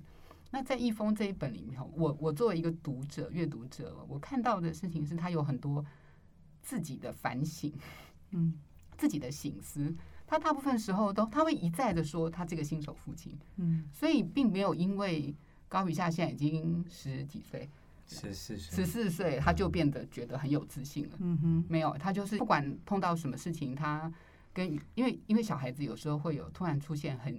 [0.53, 5.85] 那在一封这一本里面，我我作为一个读者、阅读者，我看到的事情是他有很多
[6.63, 7.73] 自己的反省，
[8.31, 8.55] 嗯，
[8.97, 9.93] 自己的醒思。
[10.31, 15.35] 他大部分时候都他会一再的说他这个新手父亲，嗯，所以并没有因为
[15.69, 17.69] 高以夏现在已经十几岁，
[18.07, 24.13] 十四岁，十四岁他就变得觉得很有自信了，嗯哼，没有，他就是不管碰到什么事情，他
[24.53, 27.37] 跟因为因为小孩子有时候会有突然出现很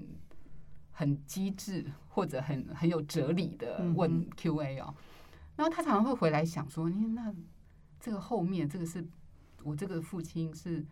[0.91, 4.93] 很机智或者很很有哲理的问 Q&A 哦，
[5.55, 7.33] 然后他常常会回来想说，你那
[8.01, 9.07] 这个后面这个是
[9.63, 10.85] 我这个父亲是。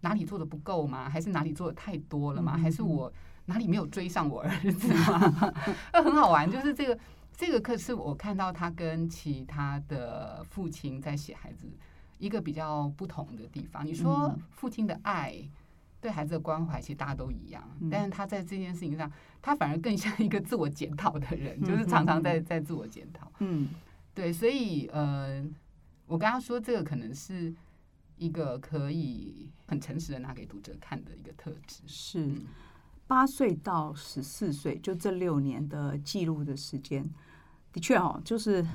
[0.00, 1.08] 哪里做的不够吗？
[1.08, 2.56] 还是哪里做的太多了吗？
[2.56, 3.12] 还是我
[3.46, 5.52] 哪里没有追上我儿子吗？
[5.92, 6.98] 那 很好玩，就是这个
[7.36, 11.66] 这个课是我看到他跟其他的父亲在写孩子
[12.18, 13.84] 一个比较不同的地方。
[13.84, 15.34] 你说父亲的爱
[16.00, 19.10] 对孩子的关怀，其实大家都一样，但是他在这件事情上，
[19.42, 23.30] 他反而更像一个自我检讨的人，就是常常在在自我检讨。
[23.38, 23.68] 嗯，
[24.14, 25.44] 对，所以呃，
[26.06, 27.52] 我跟他说这个可能是。
[28.18, 31.82] 一个可以很诚实的拿给读者看的一个特质。
[31.86, 32.30] 是
[33.06, 37.08] 八岁到十四岁，就这六年的记录的时间，
[37.72, 38.66] 的确哦，就是。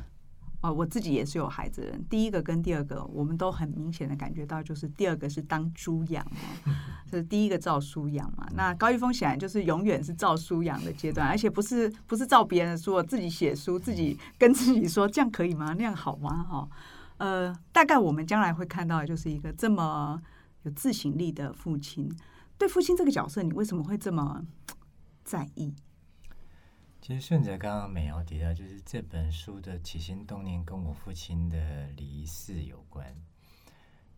[0.64, 2.02] 啊，我自己也是有孩子的人。
[2.10, 6.74] 第一个跟第二个，我们都很明显的感觉到，就是第二个是当猪养嘛，
[7.12, 8.48] 这是第一个照书养嘛。
[8.54, 15.76] 那高玉峰显然就是永远是照书养的阶段，而且不是不是照别人说，自己写书，自己跟自己说，这样可以吗？
[15.78, 16.42] 那样好吗？
[16.50, 16.70] 哈，
[17.18, 20.22] 呃，大概我们将来会看到的就是一个这么
[20.64, 22.10] 有自省力的父亲。
[22.58, 24.46] 对父亲这个角色，你为什么会这么
[25.24, 25.74] 在意？
[27.02, 33.14] 其实顺着刚刚美瑶提到，就是这本书的起心动念跟我父亲的离世有关。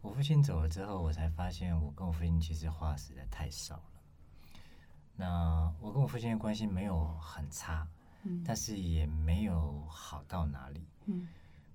[0.02, 4.02] 我父亲走了之后，我才发现我跟我父亲其实话实在太少了。
[5.16, 7.88] 那我跟我父亲的关系没有很差，
[8.24, 11.28] 嗯，但是也没有好到哪里，嗯。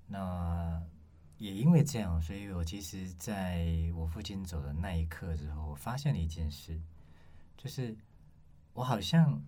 [0.06, 0.80] 那
[1.40, 6.80] 也因为这样，所以我其实在我父亲走的那一刻之后，我发现了一件事，
[7.58, 7.96] 就是
[8.74, 9.42] 我好像。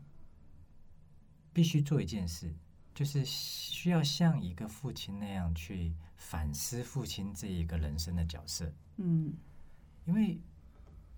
[1.54, 2.50] 必须做一件事，
[2.94, 8.72] 就是需要像一个父亲那样去反思父亲这一个人生的角色。
[8.96, 9.34] 嗯，
[10.06, 10.40] 因为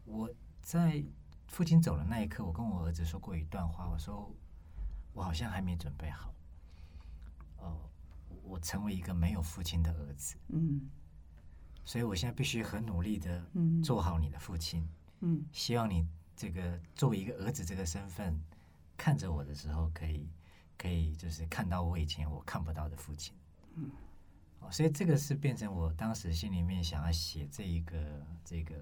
[0.05, 0.29] 我
[0.61, 1.01] 在
[1.47, 4.29] 父亲走的那一刻，我跟我儿子说过一段话，我说
[5.13, 6.35] 我好像还没准备好。
[8.45, 10.37] 哦，我成为一个没有父亲的儿子。
[10.49, 10.89] 嗯，
[11.85, 13.45] 所以我现在必须很努力的
[13.83, 14.89] 做好你的父亲。
[15.21, 18.39] 嗯，希望你这个作为一个儿子这个身份。
[18.97, 20.29] 看着我的时候，可以，
[20.79, 23.35] 可以就是看到我以前我看不到的父亲，
[23.75, 23.91] 嗯，
[24.71, 28.77] 所以这个是变成我当时心里面想要写这一个这个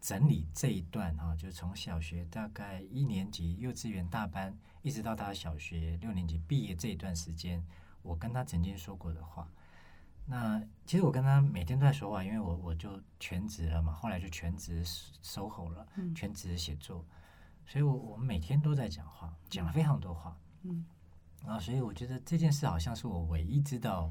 [0.00, 7.60] 整理这一段哈，就从小学大概一年级、幼稚园大班，一直到他小学六年级毕业这一段时间，
[8.04, 9.48] 我跟他曾经说过的话。
[10.26, 14.82] 那其实我跟他每天都在说话，因为我我就全职了嘛，后来就全职
[15.22, 17.04] SOHO 了，全职写作。
[17.66, 20.84] 所以我，我我们每天都在讲话，讲了非常多话，嗯，
[21.44, 24.10] 然后，所以我觉得这件事好像是我唯一知道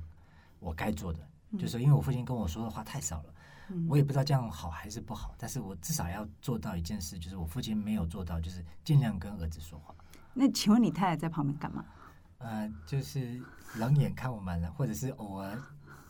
[0.59, 3.33] 我该做的，嗯、就是因为我父亲跟我说的话太少了，
[3.69, 9.95] 嗯，我也不知道这样好还是不好，但是我至少要做到一件事，就是我父亲没有做到，就是尽量跟儿子说话。
[10.33, 11.85] 那请问你太太在旁边干嘛？
[12.43, 13.41] 呃，就是
[13.77, 15.57] 冷眼看我们了，或者是偶尔。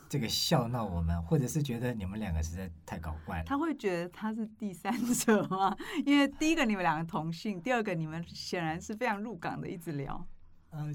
[0.10, 3.46] 这个笑闹我们，或者是觉得你们两个实在太搞怪了。
[3.46, 5.76] 他会觉得他是第三者吗？
[6.06, 10.24] 因为第一个你们两个同性，第二个你们显然是非常入港的，一直聊。
[10.70, 10.92] 呃，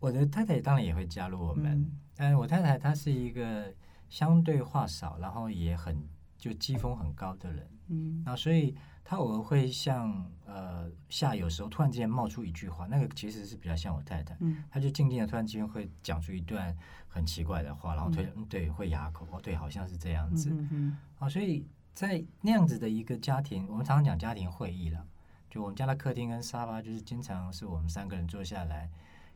[0.00, 3.72] 我的太太当然也会加入我们，嗯、但是我太太她是一个
[4.10, 7.70] 相对话少，然后也很就机锋很高的人。
[7.88, 8.76] 嗯，然后所以。
[9.04, 16.76] 他偶尔会像呃夏有时候突然之间冒出一句话，那个其实是比较像我太太，嗯，他就静静的突然之间会讲出一段
[17.08, 25.04] 很奇怪的话，然后推嗯对会哑口哦对，好像是这样子，嗯嗯啊，所以在那样子的一个家庭，我们常常讲家庭会议了，
[25.50, 28.88] 就我们家的客厅跟沙发就是经常是我们三个人坐下来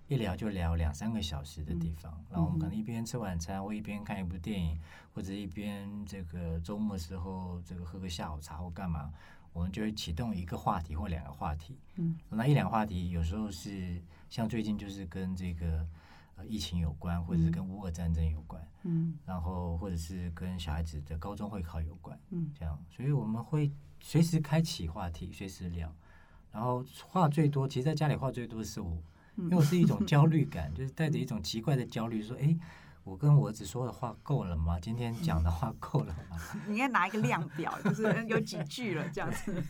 [0.07, 4.79] 一聊就聊两三个小时的地方，嗯、然后我们可能一边吃晚餐，或一边看一部电影，
[5.13, 9.11] 或者一边这个周末的时候这个喝个下午茶或干嘛。
[9.55, 15.87] 我们就会启动一个话题或两个话题，嗯，那一两个话题有时候是像最近就是跟这个
[16.37, 25.91] 呃疫情有关，或者是跟乌俄战争有关，嗯，然后或者是跟小孩子的高中会考有关，嗯，这样，所以我们会随时开启话题，随时聊，
[26.51, 29.01] 然后话最多，其实在家里话最多的是我，
[29.37, 32.59] 因为我是一种焦虑感，就是带着一种奇怪的焦虑，说，哎。
[33.05, 34.81] 我跟我儿子说的话够了吗？
[34.81, 36.37] 今天讲的话够了吗？
[36.67, 39.63] 你应该拿一个量表，就是有几句了这样子。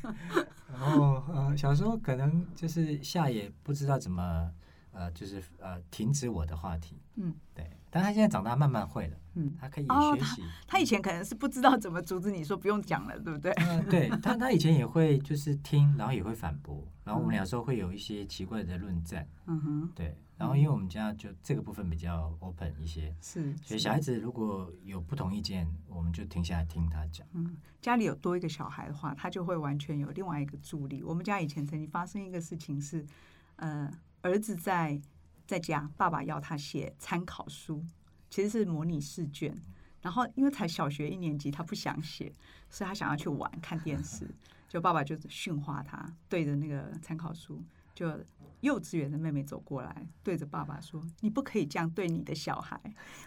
[0.71, 4.49] 然后呃，小时候可能就是夏也不知道怎么
[4.95, 6.99] 呃，就是呃停止我的话题。
[7.17, 7.69] 嗯，对。
[7.91, 9.17] 但他现在长大，慢慢会了。
[9.35, 10.43] 嗯，他可以学习。
[10.43, 13.53] 哦，他以前可能是不知道怎么阻止你说不用讲了，对不对？
[13.53, 19.29] 嗯，对他，他以前也会就是听，然后也会反驳，然后我们俩时候会有一些奇怪的论战。
[19.47, 20.17] 嗯哼，对。
[20.37, 27.25] 然后，因为我们家就这个部分比较 open 一些，是，所以小孩子如果有不同意见，我们就停下来听他讲。
[27.35, 31.05] 嗯，家里有多一个小孩的话，他就会完全有另外一个助力。
[31.05, 33.07] 我们家以前曾经发生一个事情是，
[33.55, 33.89] 呃，
[34.25, 35.01] 儿子在
[35.47, 37.85] 在家，爸爸要他写参考书，
[38.29, 39.57] 其实是模拟试卷。
[40.03, 42.33] 然后因为才小学一年级，他不想写，
[42.69, 44.29] 所以他想要去玩看电视，
[44.69, 47.63] 就爸爸就训话他，对着那个参考书
[47.95, 48.13] 就。
[48.61, 52.81] 幼稚园的妹妹走过来，对着爸爸说：“你不可以这样对你的小孩，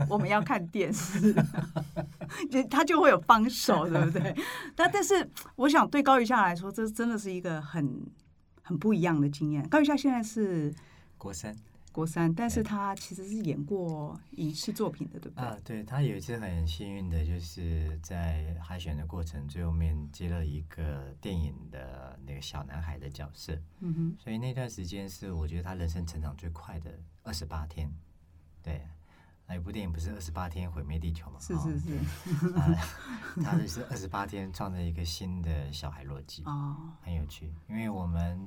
[0.09, 1.31] 我们要看电视。
[2.49, 4.35] ”就他就会有帮手，对不对？
[4.75, 8.03] 但但是，我想对高宇夏来说，这真的是一个很
[8.63, 9.61] 很不一样的经验。
[9.69, 10.73] 高宇夏现在是
[11.17, 11.55] 国三，
[11.91, 15.45] 国三，但是他其实是演过影视作品的，对不对？
[15.45, 26.91] 啊，对，他有一次很幸运的，就是在海选的过程最后面接了一个电影的那个小男孩的角色，嗯哼，所以那段时间是我觉得他人生成长最快的
[27.23, 27.91] 二十八天，
[28.61, 28.81] 对。
[29.49, 31.39] 那一部电影不是二十八天毁灭地球吗？
[31.39, 32.67] 是是是，啊、
[33.41, 37.49] 他是二十八天创造一个新的小孩逻辑，哦，很有趣。
[37.69, 38.45] 因为我们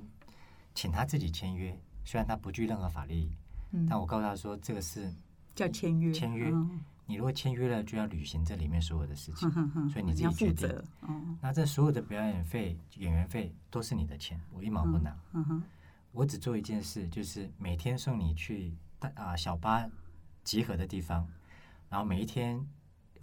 [0.75, 3.29] 请他自己签约，虽然他不具任何法律，
[3.73, 5.13] 嗯、但我告诉他说，这个是
[5.55, 6.51] 叫签约，签约。
[6.51, 9.51] 嗯、你如果签约了，就要履行这里面所有的事情，
[9.89, 10.69] 所以你自己决定。
[11.01, 15.17] 哦、那这所有的表演费、演员费都是你的钱，我一毛不拿。
[16.13, 19.89] 我只做一件事，就是每天送你去大啊小巴。
[20.43, 21.29] 集合的地方，
[21.91, 22.67] 然后每一天，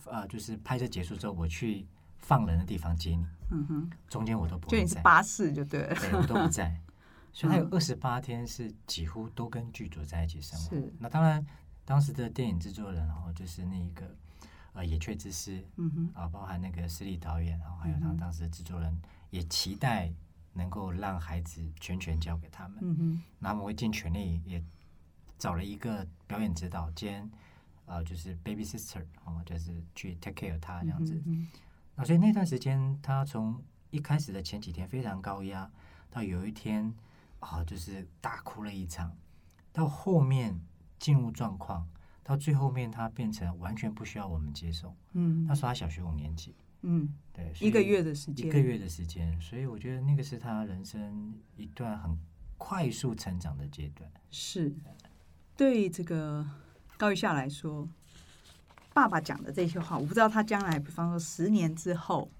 [0.05, 1.83] 呃，就是拍摄结束之后，我去
[2.19, 3.25] 放人的地方接你。
[3.49, 4.77] 嗯哼，中间我都不会在。
[4.77, 5.95] 就你是巴士就对了。
[5.95, 6.79] 对，我都不在。
[7.31, 10.75] 所以他有二十八天是几乎都跟剧组在一起生活。
[10.75, 10.93] 是。
[10.99, 11.45] 那当然，
[11.85, 14.15] 当时的电影制作人，然后就是那个
[14.73, 20.11] 呃野雀之师，嗯哼，啊，包含那个施力导演，然后还有他当时的制作人，也期待
[20.53, 22.77] 能够让孩子全权交给他们。
[22.81, 24.63] 嗯哼，那我们会尽全力也。
[25.39, 27.29] 找了一个表演指导兼，
[27.85, 31.21] 呃，就是 baby sister 哦，就是去 take care 他这样子。
[31.93, 35.71] 那所以那段时间，他从一开始的前几天非常高压，
[36.09, 36.91] 到有一天
[37.39, 39.15] 啊、哦，就是大哭了一场，
[39.71, 40.59] 到后面
[40.99, 41.87] 进入状况，
[42.23, 44.95] 到最后面他变成完全不需要我们接受。
[45.13, 46.55] 嗯，那时候他小学五年级。
[46.81, 52.17] 嗯，对，一个月的时间，一个月的时间，所以我觉得那个是他人生一段很
[52.57, 54.09] 快速成长的阶段。
[54.29, 54.75] 是。
[55.55, 56.47] 对这个
[56.97, 57.89] 高一夏来说，
[58.93, 62.31] 爸爸讲的这些话，我不知道他将来，比方说十年之后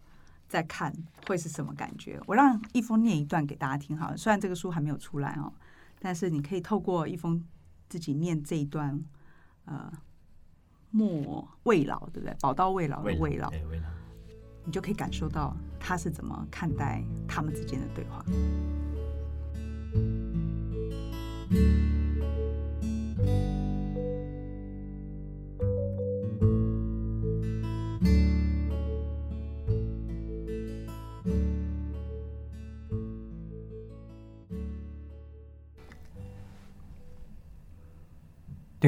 [0.47, 0.93] 再看
[1.27, 2.19] 会是什么感觉。
[2.25, 5.51] 我让一峰念一段给大家听好了，虽然这个书还没有出来哦，
[5.99, 7.43] 但是你可以透过一峰
[7.89, 9.03] 自己念这一段，
[9.65, 9.91] 呃，
[10.91, 12.35] 莫未老，对不对？
[12.39, 13.89] 宝刀未老的未老，未老，
[14.65, 18.25] 你就可以感受到他是怎么看待他们之间的对话。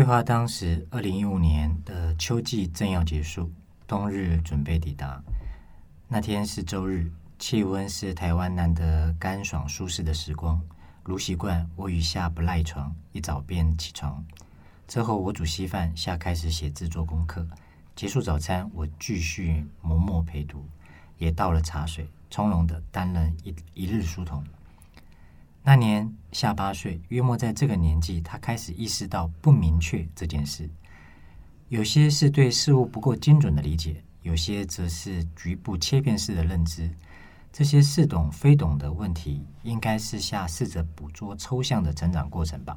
[0.09, 3.51] 话当时，二零一五年的秋季正要结束，
[3.85, 5.21] 冬日准备抵达。
[6.07, 10.59] 那天是周日，气温是台湾难得干爽舒适的时光。
[11.03, 14.25] 如习惯，我与夏不赖床，一早便起床。
[14.87, 17.47] 之后我煮稀饭，夏开始写字做功课。
[17.95, 20.65] 结束早餐，我继续磨墨陪读，
[21.19, 24.43] 也倒了茶水，从容的担任一一日书童。
[25.69, 30.67] 那年夏八岁，约莫在这个年纪，他开始意识到不明确这件事。
[31.67, 36.89] 有些是对事物不够精准的理解，有些则是局部切片式的认知。
[37.53, 42.75] 这些似懂非懂的问题，应该是夏试着捕捉抽象的成长过程吧。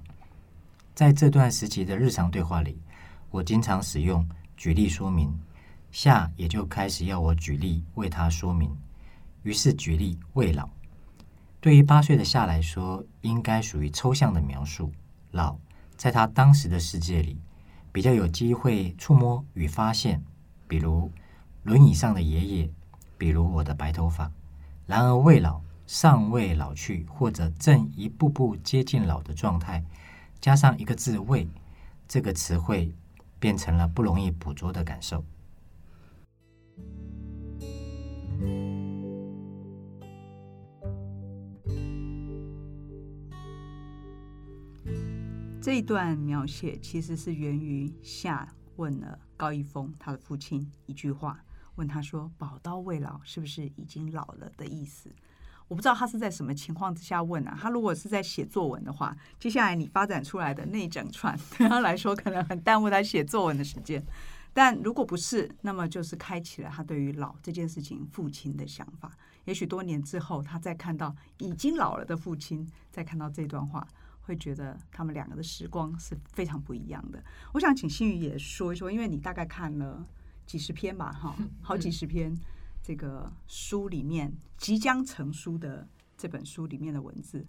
[0.95, 2.79] 在这段时期的日常对话里，
[3.31, 5.35] 我经常使用举例说明，
[5.93, 8.71] 夏也就开始要我举例为他说明。
[9.45, 10.69] 于是举例未老，
[11.63, 14.91] 对于八岁的夏来说，应该属于抽象的描述。
[15.31, 15.57] 老
[15.97, 17.41] 在他当时的世界里，
[17.93, 20.21] 比较有机会触摸与发现，
[20.67, 21.09] 比如
[21.63, 22.71] 轮椅上的爷爷，
[23.17, 24.29] 比如我的白头发。
[24.87, 29.85] 然而，未老、尚未老去，或者正一步步接近老的状态，
[30.41, 31.49] 加上一个字“未”，
[32.09, 32.93] 这个词汇
[33.39, 35.25] 变成了不容易捕捉的感受。
[45.63, 51.39] 这一段描写其实是源于夏问了高一峰他的父亲一句话。
[51.77, 55.09] 问他说：“宝刀未老，是不是已经老了的意思？”
[55.69, 57.57] 我不知道他是在什么情况之下问啊。
[57.59, 64.05] 他如果是在写作文的话，接下来你发展出来的那一整串对 他来说可能很耽误他写作文的时间。
[64.53, 69.13] 但如果不是，那么就是开启了他对于老这件事情父亲的想法。
[69.45, 73.87] 也许多年之后，他再看到已经老了的父亲，再看到这段话，
[74.23, 77.23] 会觉得他们两个的时光是非常不一样的。
[77.53, 80.07] 我想请新宇也说一说，因为你大概看了。
[80.45, 82.37] 几十篇吧，哈， 好几十篇。
[82.83, 87.47] 这个书里面即将成书的这本书里面的文字，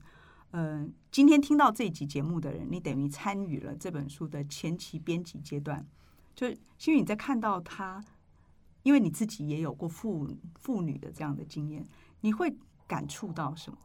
[0.52, 5.86] 嗯、呃，今天听到这集节目的人，你等于参与了这本书的前期编辑阶段。
[6.36, 6.48] 就
[6.78, 8.02] 新宇你在看到他，
[8.84, 11.84] 因为你自己也有过父父女的这样的经验，
[12.22, 12.56] 你会
[12.88, 13.78] 感触到什么？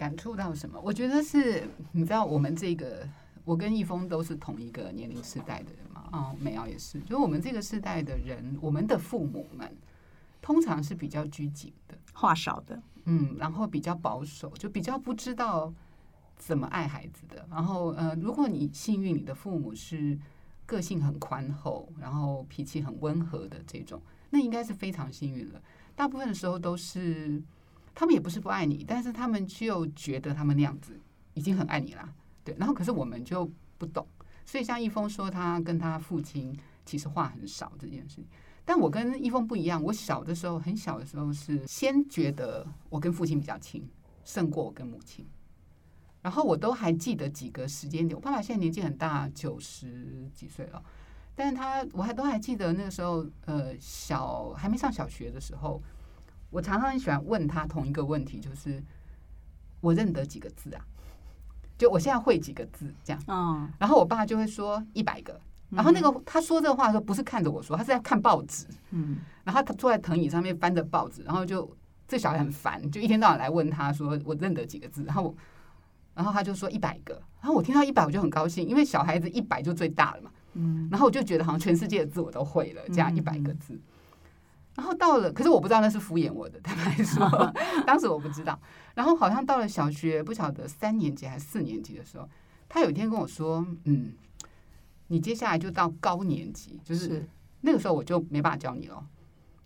[0.00, 0.80] 感触到什么？
[0.82, 3.06] 我觉得是，你知道，我们这个，
[3.44, 6.08] 我跟易峰都是同一个年龄世代的人嘛。
[6.10, 9.70] 啊、哦，美瑶也是，就是我们这个世代的人，我们的父母们
[10.40, 15.70] 通常是比较拘谨的，话少的，嗯，然后比较保守，就比较不知道
[16.38, 17.46] 怎么爱孩子的。
[17.50, 20.18] 然后，呃，如果你幸运，你的父母是
[20.64, 25.60] 个性很宽厚，然后脾气很温和的这种，那应该是非常幸运了。
[25.94, 27.42] 大部分的时候都是。
[28.00, 30.98] 他们也不是不爱你，但是他们就觉得他们那样子
[31.34, 32.08] 已经很爱你了，
[32.42, 32.56] 对。
[32.58, 33.46] 然后可是我们就
[33.76, 34.06] 不懂，
[34.46, 38.24] 所以像易峰说他跟他父亲其实话很少这件事情，
[38.64, 43.86] 但我跟易峰不一样，我小的时候很小的时候是先觉得我跟父亲比较亲，
[44.24, 45.26] 胜过我跟母亲。
[46.22, 50.82] 然后我都还记得几个时间点，我爸爸现在年纪很大，九十几岁了，
[51.34, 55.82] 但是他我还都还记得那个时候，呃，小还没上小学的时候。
[56.50, 58.82] 我常常很喜欢问他同一个问题，就是
[59.80, 60.84] 我认得几个字啊？
[61.78, 63.22] 就我现在会几个字这样？
[63.26, 65.40] 嗯，然后我爸就会说一百个。
[65.70, 68.66] 然后那个他说这话的时候，不是看着我说，他是在看报纸。
[68.90, 71.74] 嗯，然后他坐在藤椅上面翻着报纸，然后就
[72.08, 75.04] 这小孩很烦，就一天到晚来问他说我认得几个字？
[75.04, 75.34] 然后我，
[76.12, 77.14] 然后他就说一百个。
[77.40, 80.30] 然后我听到一百我就很高兴，因为小孩子一百就最大了嘛。
[80.54, 83.80] 嗯，然后我就觉得好像全世界的字我都会了，这样一百个字。
[84.80, 87.52] 然后到了，可是我不知道那是敷衍我的， 坦白说，
[87.86, 88.58] 当时我不知道。
[88.94, 92.26] 然后好像到了小学，不晓得三年级还是四年级的时候，
[92.66, 94.14] 他有一天跟我说：“嗯，
[95.08, 97.28] 你接下来就到高年级，就是，是
[97.60, 99.06] 那个时候我就没办法教你了，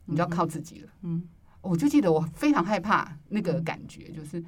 [0.06, 1.22] 你就要靠自己了。”嗯，
[1.60, 4.42] 我就记得我非常害怕那个感觉，就是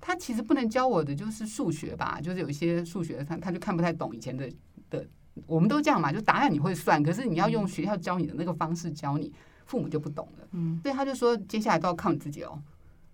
[0.00, 4.50] 他其实不能教我的就是数学吧，就是有一些数学他他就看不太懂以前的
[4.90, 5.06] 的，
[5.46, 9.32] 我们都这样嘛，就答案你会算，可是你要用学校教你的那个方式教你。
[9.70, 12.60] 父母就不懂了，嗯，所以他就说接下来都要靠你自己哦，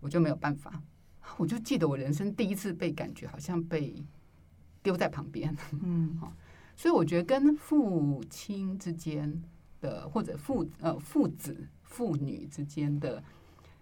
[0.00, 0.72] 我就没有办法，
[1.36, 4.02] 我就记得我人生第一次被感觉好像被
[4.82, 6.32] 丢在旁边，嗯，好
[6.74, 9.42] 所以我觉得跟父亲之间
[9.82, 13.22] 的或者父呃父子父女之间的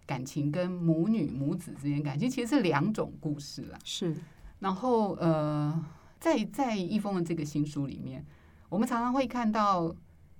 [0.04, 4.16] 感情，跟母女母子之间感情其实是两种故事啦，是，
[4.58, 5.84] 然后呃，
[6.18, 8.26] 在在易峰的这个新书里面，
[8.68, 9.94] 我们常常会看到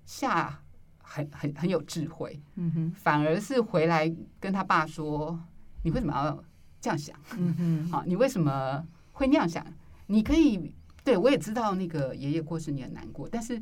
[0.04, 0.62] 下。
[1.06, 5.38] 很很很有智慧，嗯哼，反而是回来跟他爸说
[5.84, 6.42] ：“你为什么要
[6.80, 7.14] 这样想？
[7.38, 9.64] 嗯哼，好， 你为什么会那样想？
[10.06, 10.74] 你可以
[11.04, 13.56] 对我也知道那个爷爷过世你很难过，但是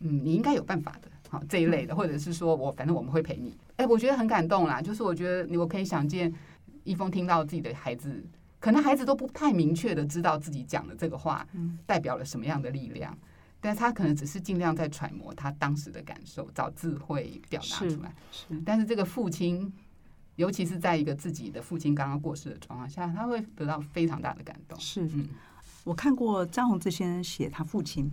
[0.00, 3.56] 嗯，你应该有办法的，好这一类的，或者是说我反正我们会陪你。
[3.76, 6.32] 哎，我觉得很感动啦，就是我觉得我可以想见
[6.84, 8.24] 一峰听到自己的孩子，
[8.58, 11.46] 可能孩子都不太明确的知道自己讲的这个话
[11.86, 13.16] 代表了什么样的力量。”
[13.60, 18.14] 但是他可能只是尽量在揣摩他当时的感受，找智慧表达出来。
[18.30, 18.62] 是，是。
[18.64, 19.72] 但是这个父亲，
[20.36, 24.78] 尤其是在一个自己的父亲刚刚过世的状况下，他会得到非常大的感动。
[24.78, 25.28] 是，嗯。
[25.82, 28.08] 我看过张宏志先生写他父亲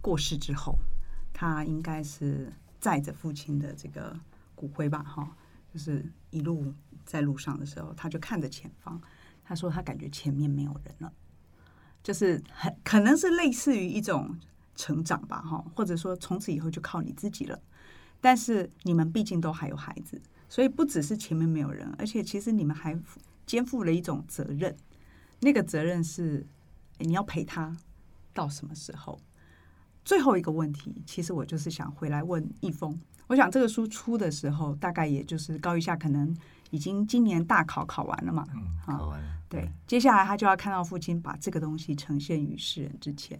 [0.00, 0.76] 过世之后，
[1.32, 4.18] 他应该是载着父亲的这个
[4.56, 5.36] 骨灰吧，哈，
[5.72, 9.00] 就是一路在路上的时候，他就看着前方，
[9.44, 11.12] 他说他感觉前面没有人了，
[12.02, 14.36] 就是很可能是类似于一种。
[14.74, 17.58] 成长吧，哈，或者说从此以后就靠你自己了。
[18.20, 22.98] 但是你们毕竟都还有孩子，所以不只是前面没有人，而且其实你们还
[23.44, 24.74] 肩负了一种责任。
[25.40, 26.46] 那个责任是
[26.98, 27.76] 你要陪他
[28.32, 29.20] 到什么时候？
[30.04, 32.98] 最后一个问题，其实我就是想回来问易峰。
[33.26, 36.34] 我想这个书出的时候，大概也就是高一下，可能
[36.70, 39.26] 已经今年大考考完了嘛，嗯，考完了。
[39.48, 43.38] 对，接下来他就要看到父亲把这个东西呈现于世人之前。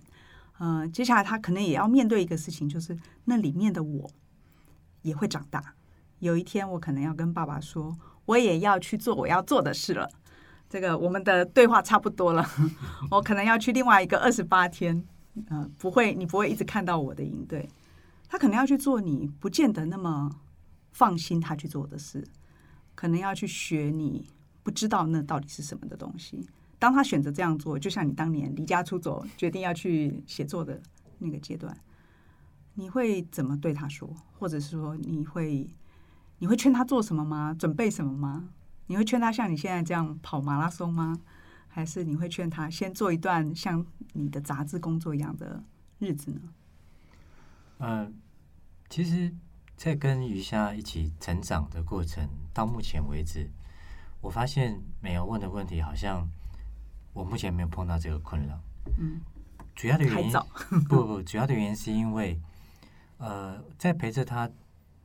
[0.59, 4.11] 呃，接下来他可能也要面对一个事情，就是那里面的我
[5.03, 5.75] 也会长大。
[6.21, 7.97] 有一天，我可能要跟爸爸说，
[8.27, 10.09] 我也要去做我要做的事了。
[10.71, 12.45] 这个我们的对话差不多了，
[13.11, 15.05] 我可能要去另外一个二十八天。
[15.49, 17.69] 呃，不会，你不会一直看到我的营队。
[18.29, 20.31] 他可能要去做你不见得那么
[20.93, 22.25] 放心他去做的事，
[22.95, 24.29] 可能要去学你
[24.63, 26.49] 不知道那到底是什么的东西。
[26.85, 30.79] 当他选择这样做，就像你当年离家出走，决定要去写作的
[31.17, 31.75] 那个阶段，
[32.75, 34.15] 你会怎么对他说？
[34.39, 35.67] 或者是说，你会
[36.41, 37.57] 你会劝他做什么吗？
[37.59, 38.51] 准备什么吗？
[38.89, 41.19] 你会劝他像你现在这样跑马拉松吗？
[41.69, 45.65] 还是你会劝他先做一段像你的杂志工作一样的
[46.01, 46.41] 日子呢？
[47.79, 48.13] 嗯，
[48.91, 49.33] 其实，
[49.75, 53.49] 在跟余夏一起成长的过程，到目前为止，
[54.21, 56.29] 我发现美瑶问的问题好像。
[57.15, 58.61] 我目前没有碰到这个困扰，
[58.99, 59.21] 嗯，
[59.75, 60.33] 主要的原因
[60.87, 62.39] 不不，主要的原因是因为，
[63.19, 64.51] 呃，在陪着他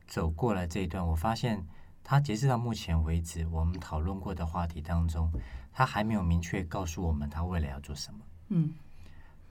[0.06, 1.64] 走过来这一段，我发现
[2.04, 5.32] 他截止到目前为止，我们讨论过的话题当中，
[5.72, 8.20] 他还没有明确告诉我们他未来要做什么。
[8.48, 8.74] 嗯，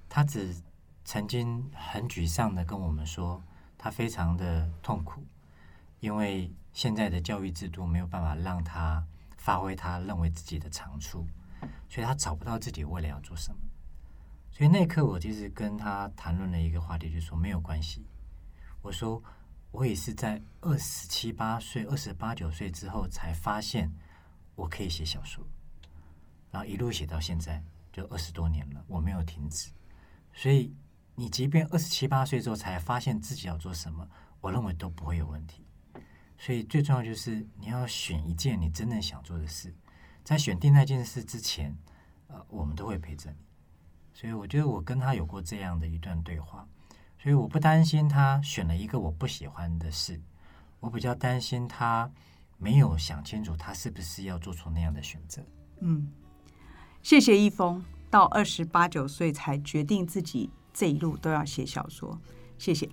[0.09, 0.53] 他只
[1.05, 3.41] 曾经很沮丧的跟我们说，
[3.77, 5.23] 他非常的痛苦，
[6.01, 9.01] 因为现在的教育制度没有办法让他
[9.37, 11.25] 发挥他认为自己的长处，
[11.87, 13.59] 所以他找不到自己未来要做什么。
[14.51, 18.05] 所以那一刻，我其实跟他谈论了一个话题，就说没有关系。
[18.81, 19.21] 我说
[19.71, 23.91] 我也是在二十七八岁、二十八九岁之后才发现
[24.55, 25.45] 我可以写小说，
[26.51, 29.69] 然后一路写到现在，就二十多年了，我没有停止。
[30.33, 30.73] 所以
[31.15, 34.07] 你即便二十七八岁之后才发现自己要做什么，
[34.41, 35.65] 我认为都不会有问题。
[36.37, 39.73] 所以最重要就是你要选一件你真正想做的事，
[40.29, 41.75] 在选定那件事之前，
[42.27, 43.37] 呃，我们都会陪着你。
[44.13, 46.67] 所以我觉得我跟他有过这样的一段对话，
[47.17, 50.21] 所以我不担心他选了一个我不喜欢的事，
[50.79, 52.07] 我比较担心他
[52.59, 55.43] 没有想清楚他是不是要做出那样的选择。
[55.79, 56.07] 嗯，
[57.01, 62.21] 谢谢一峰，到二十八九岁才决定自己这一路都要写小说，
[62.59, 62.87] 谢谢。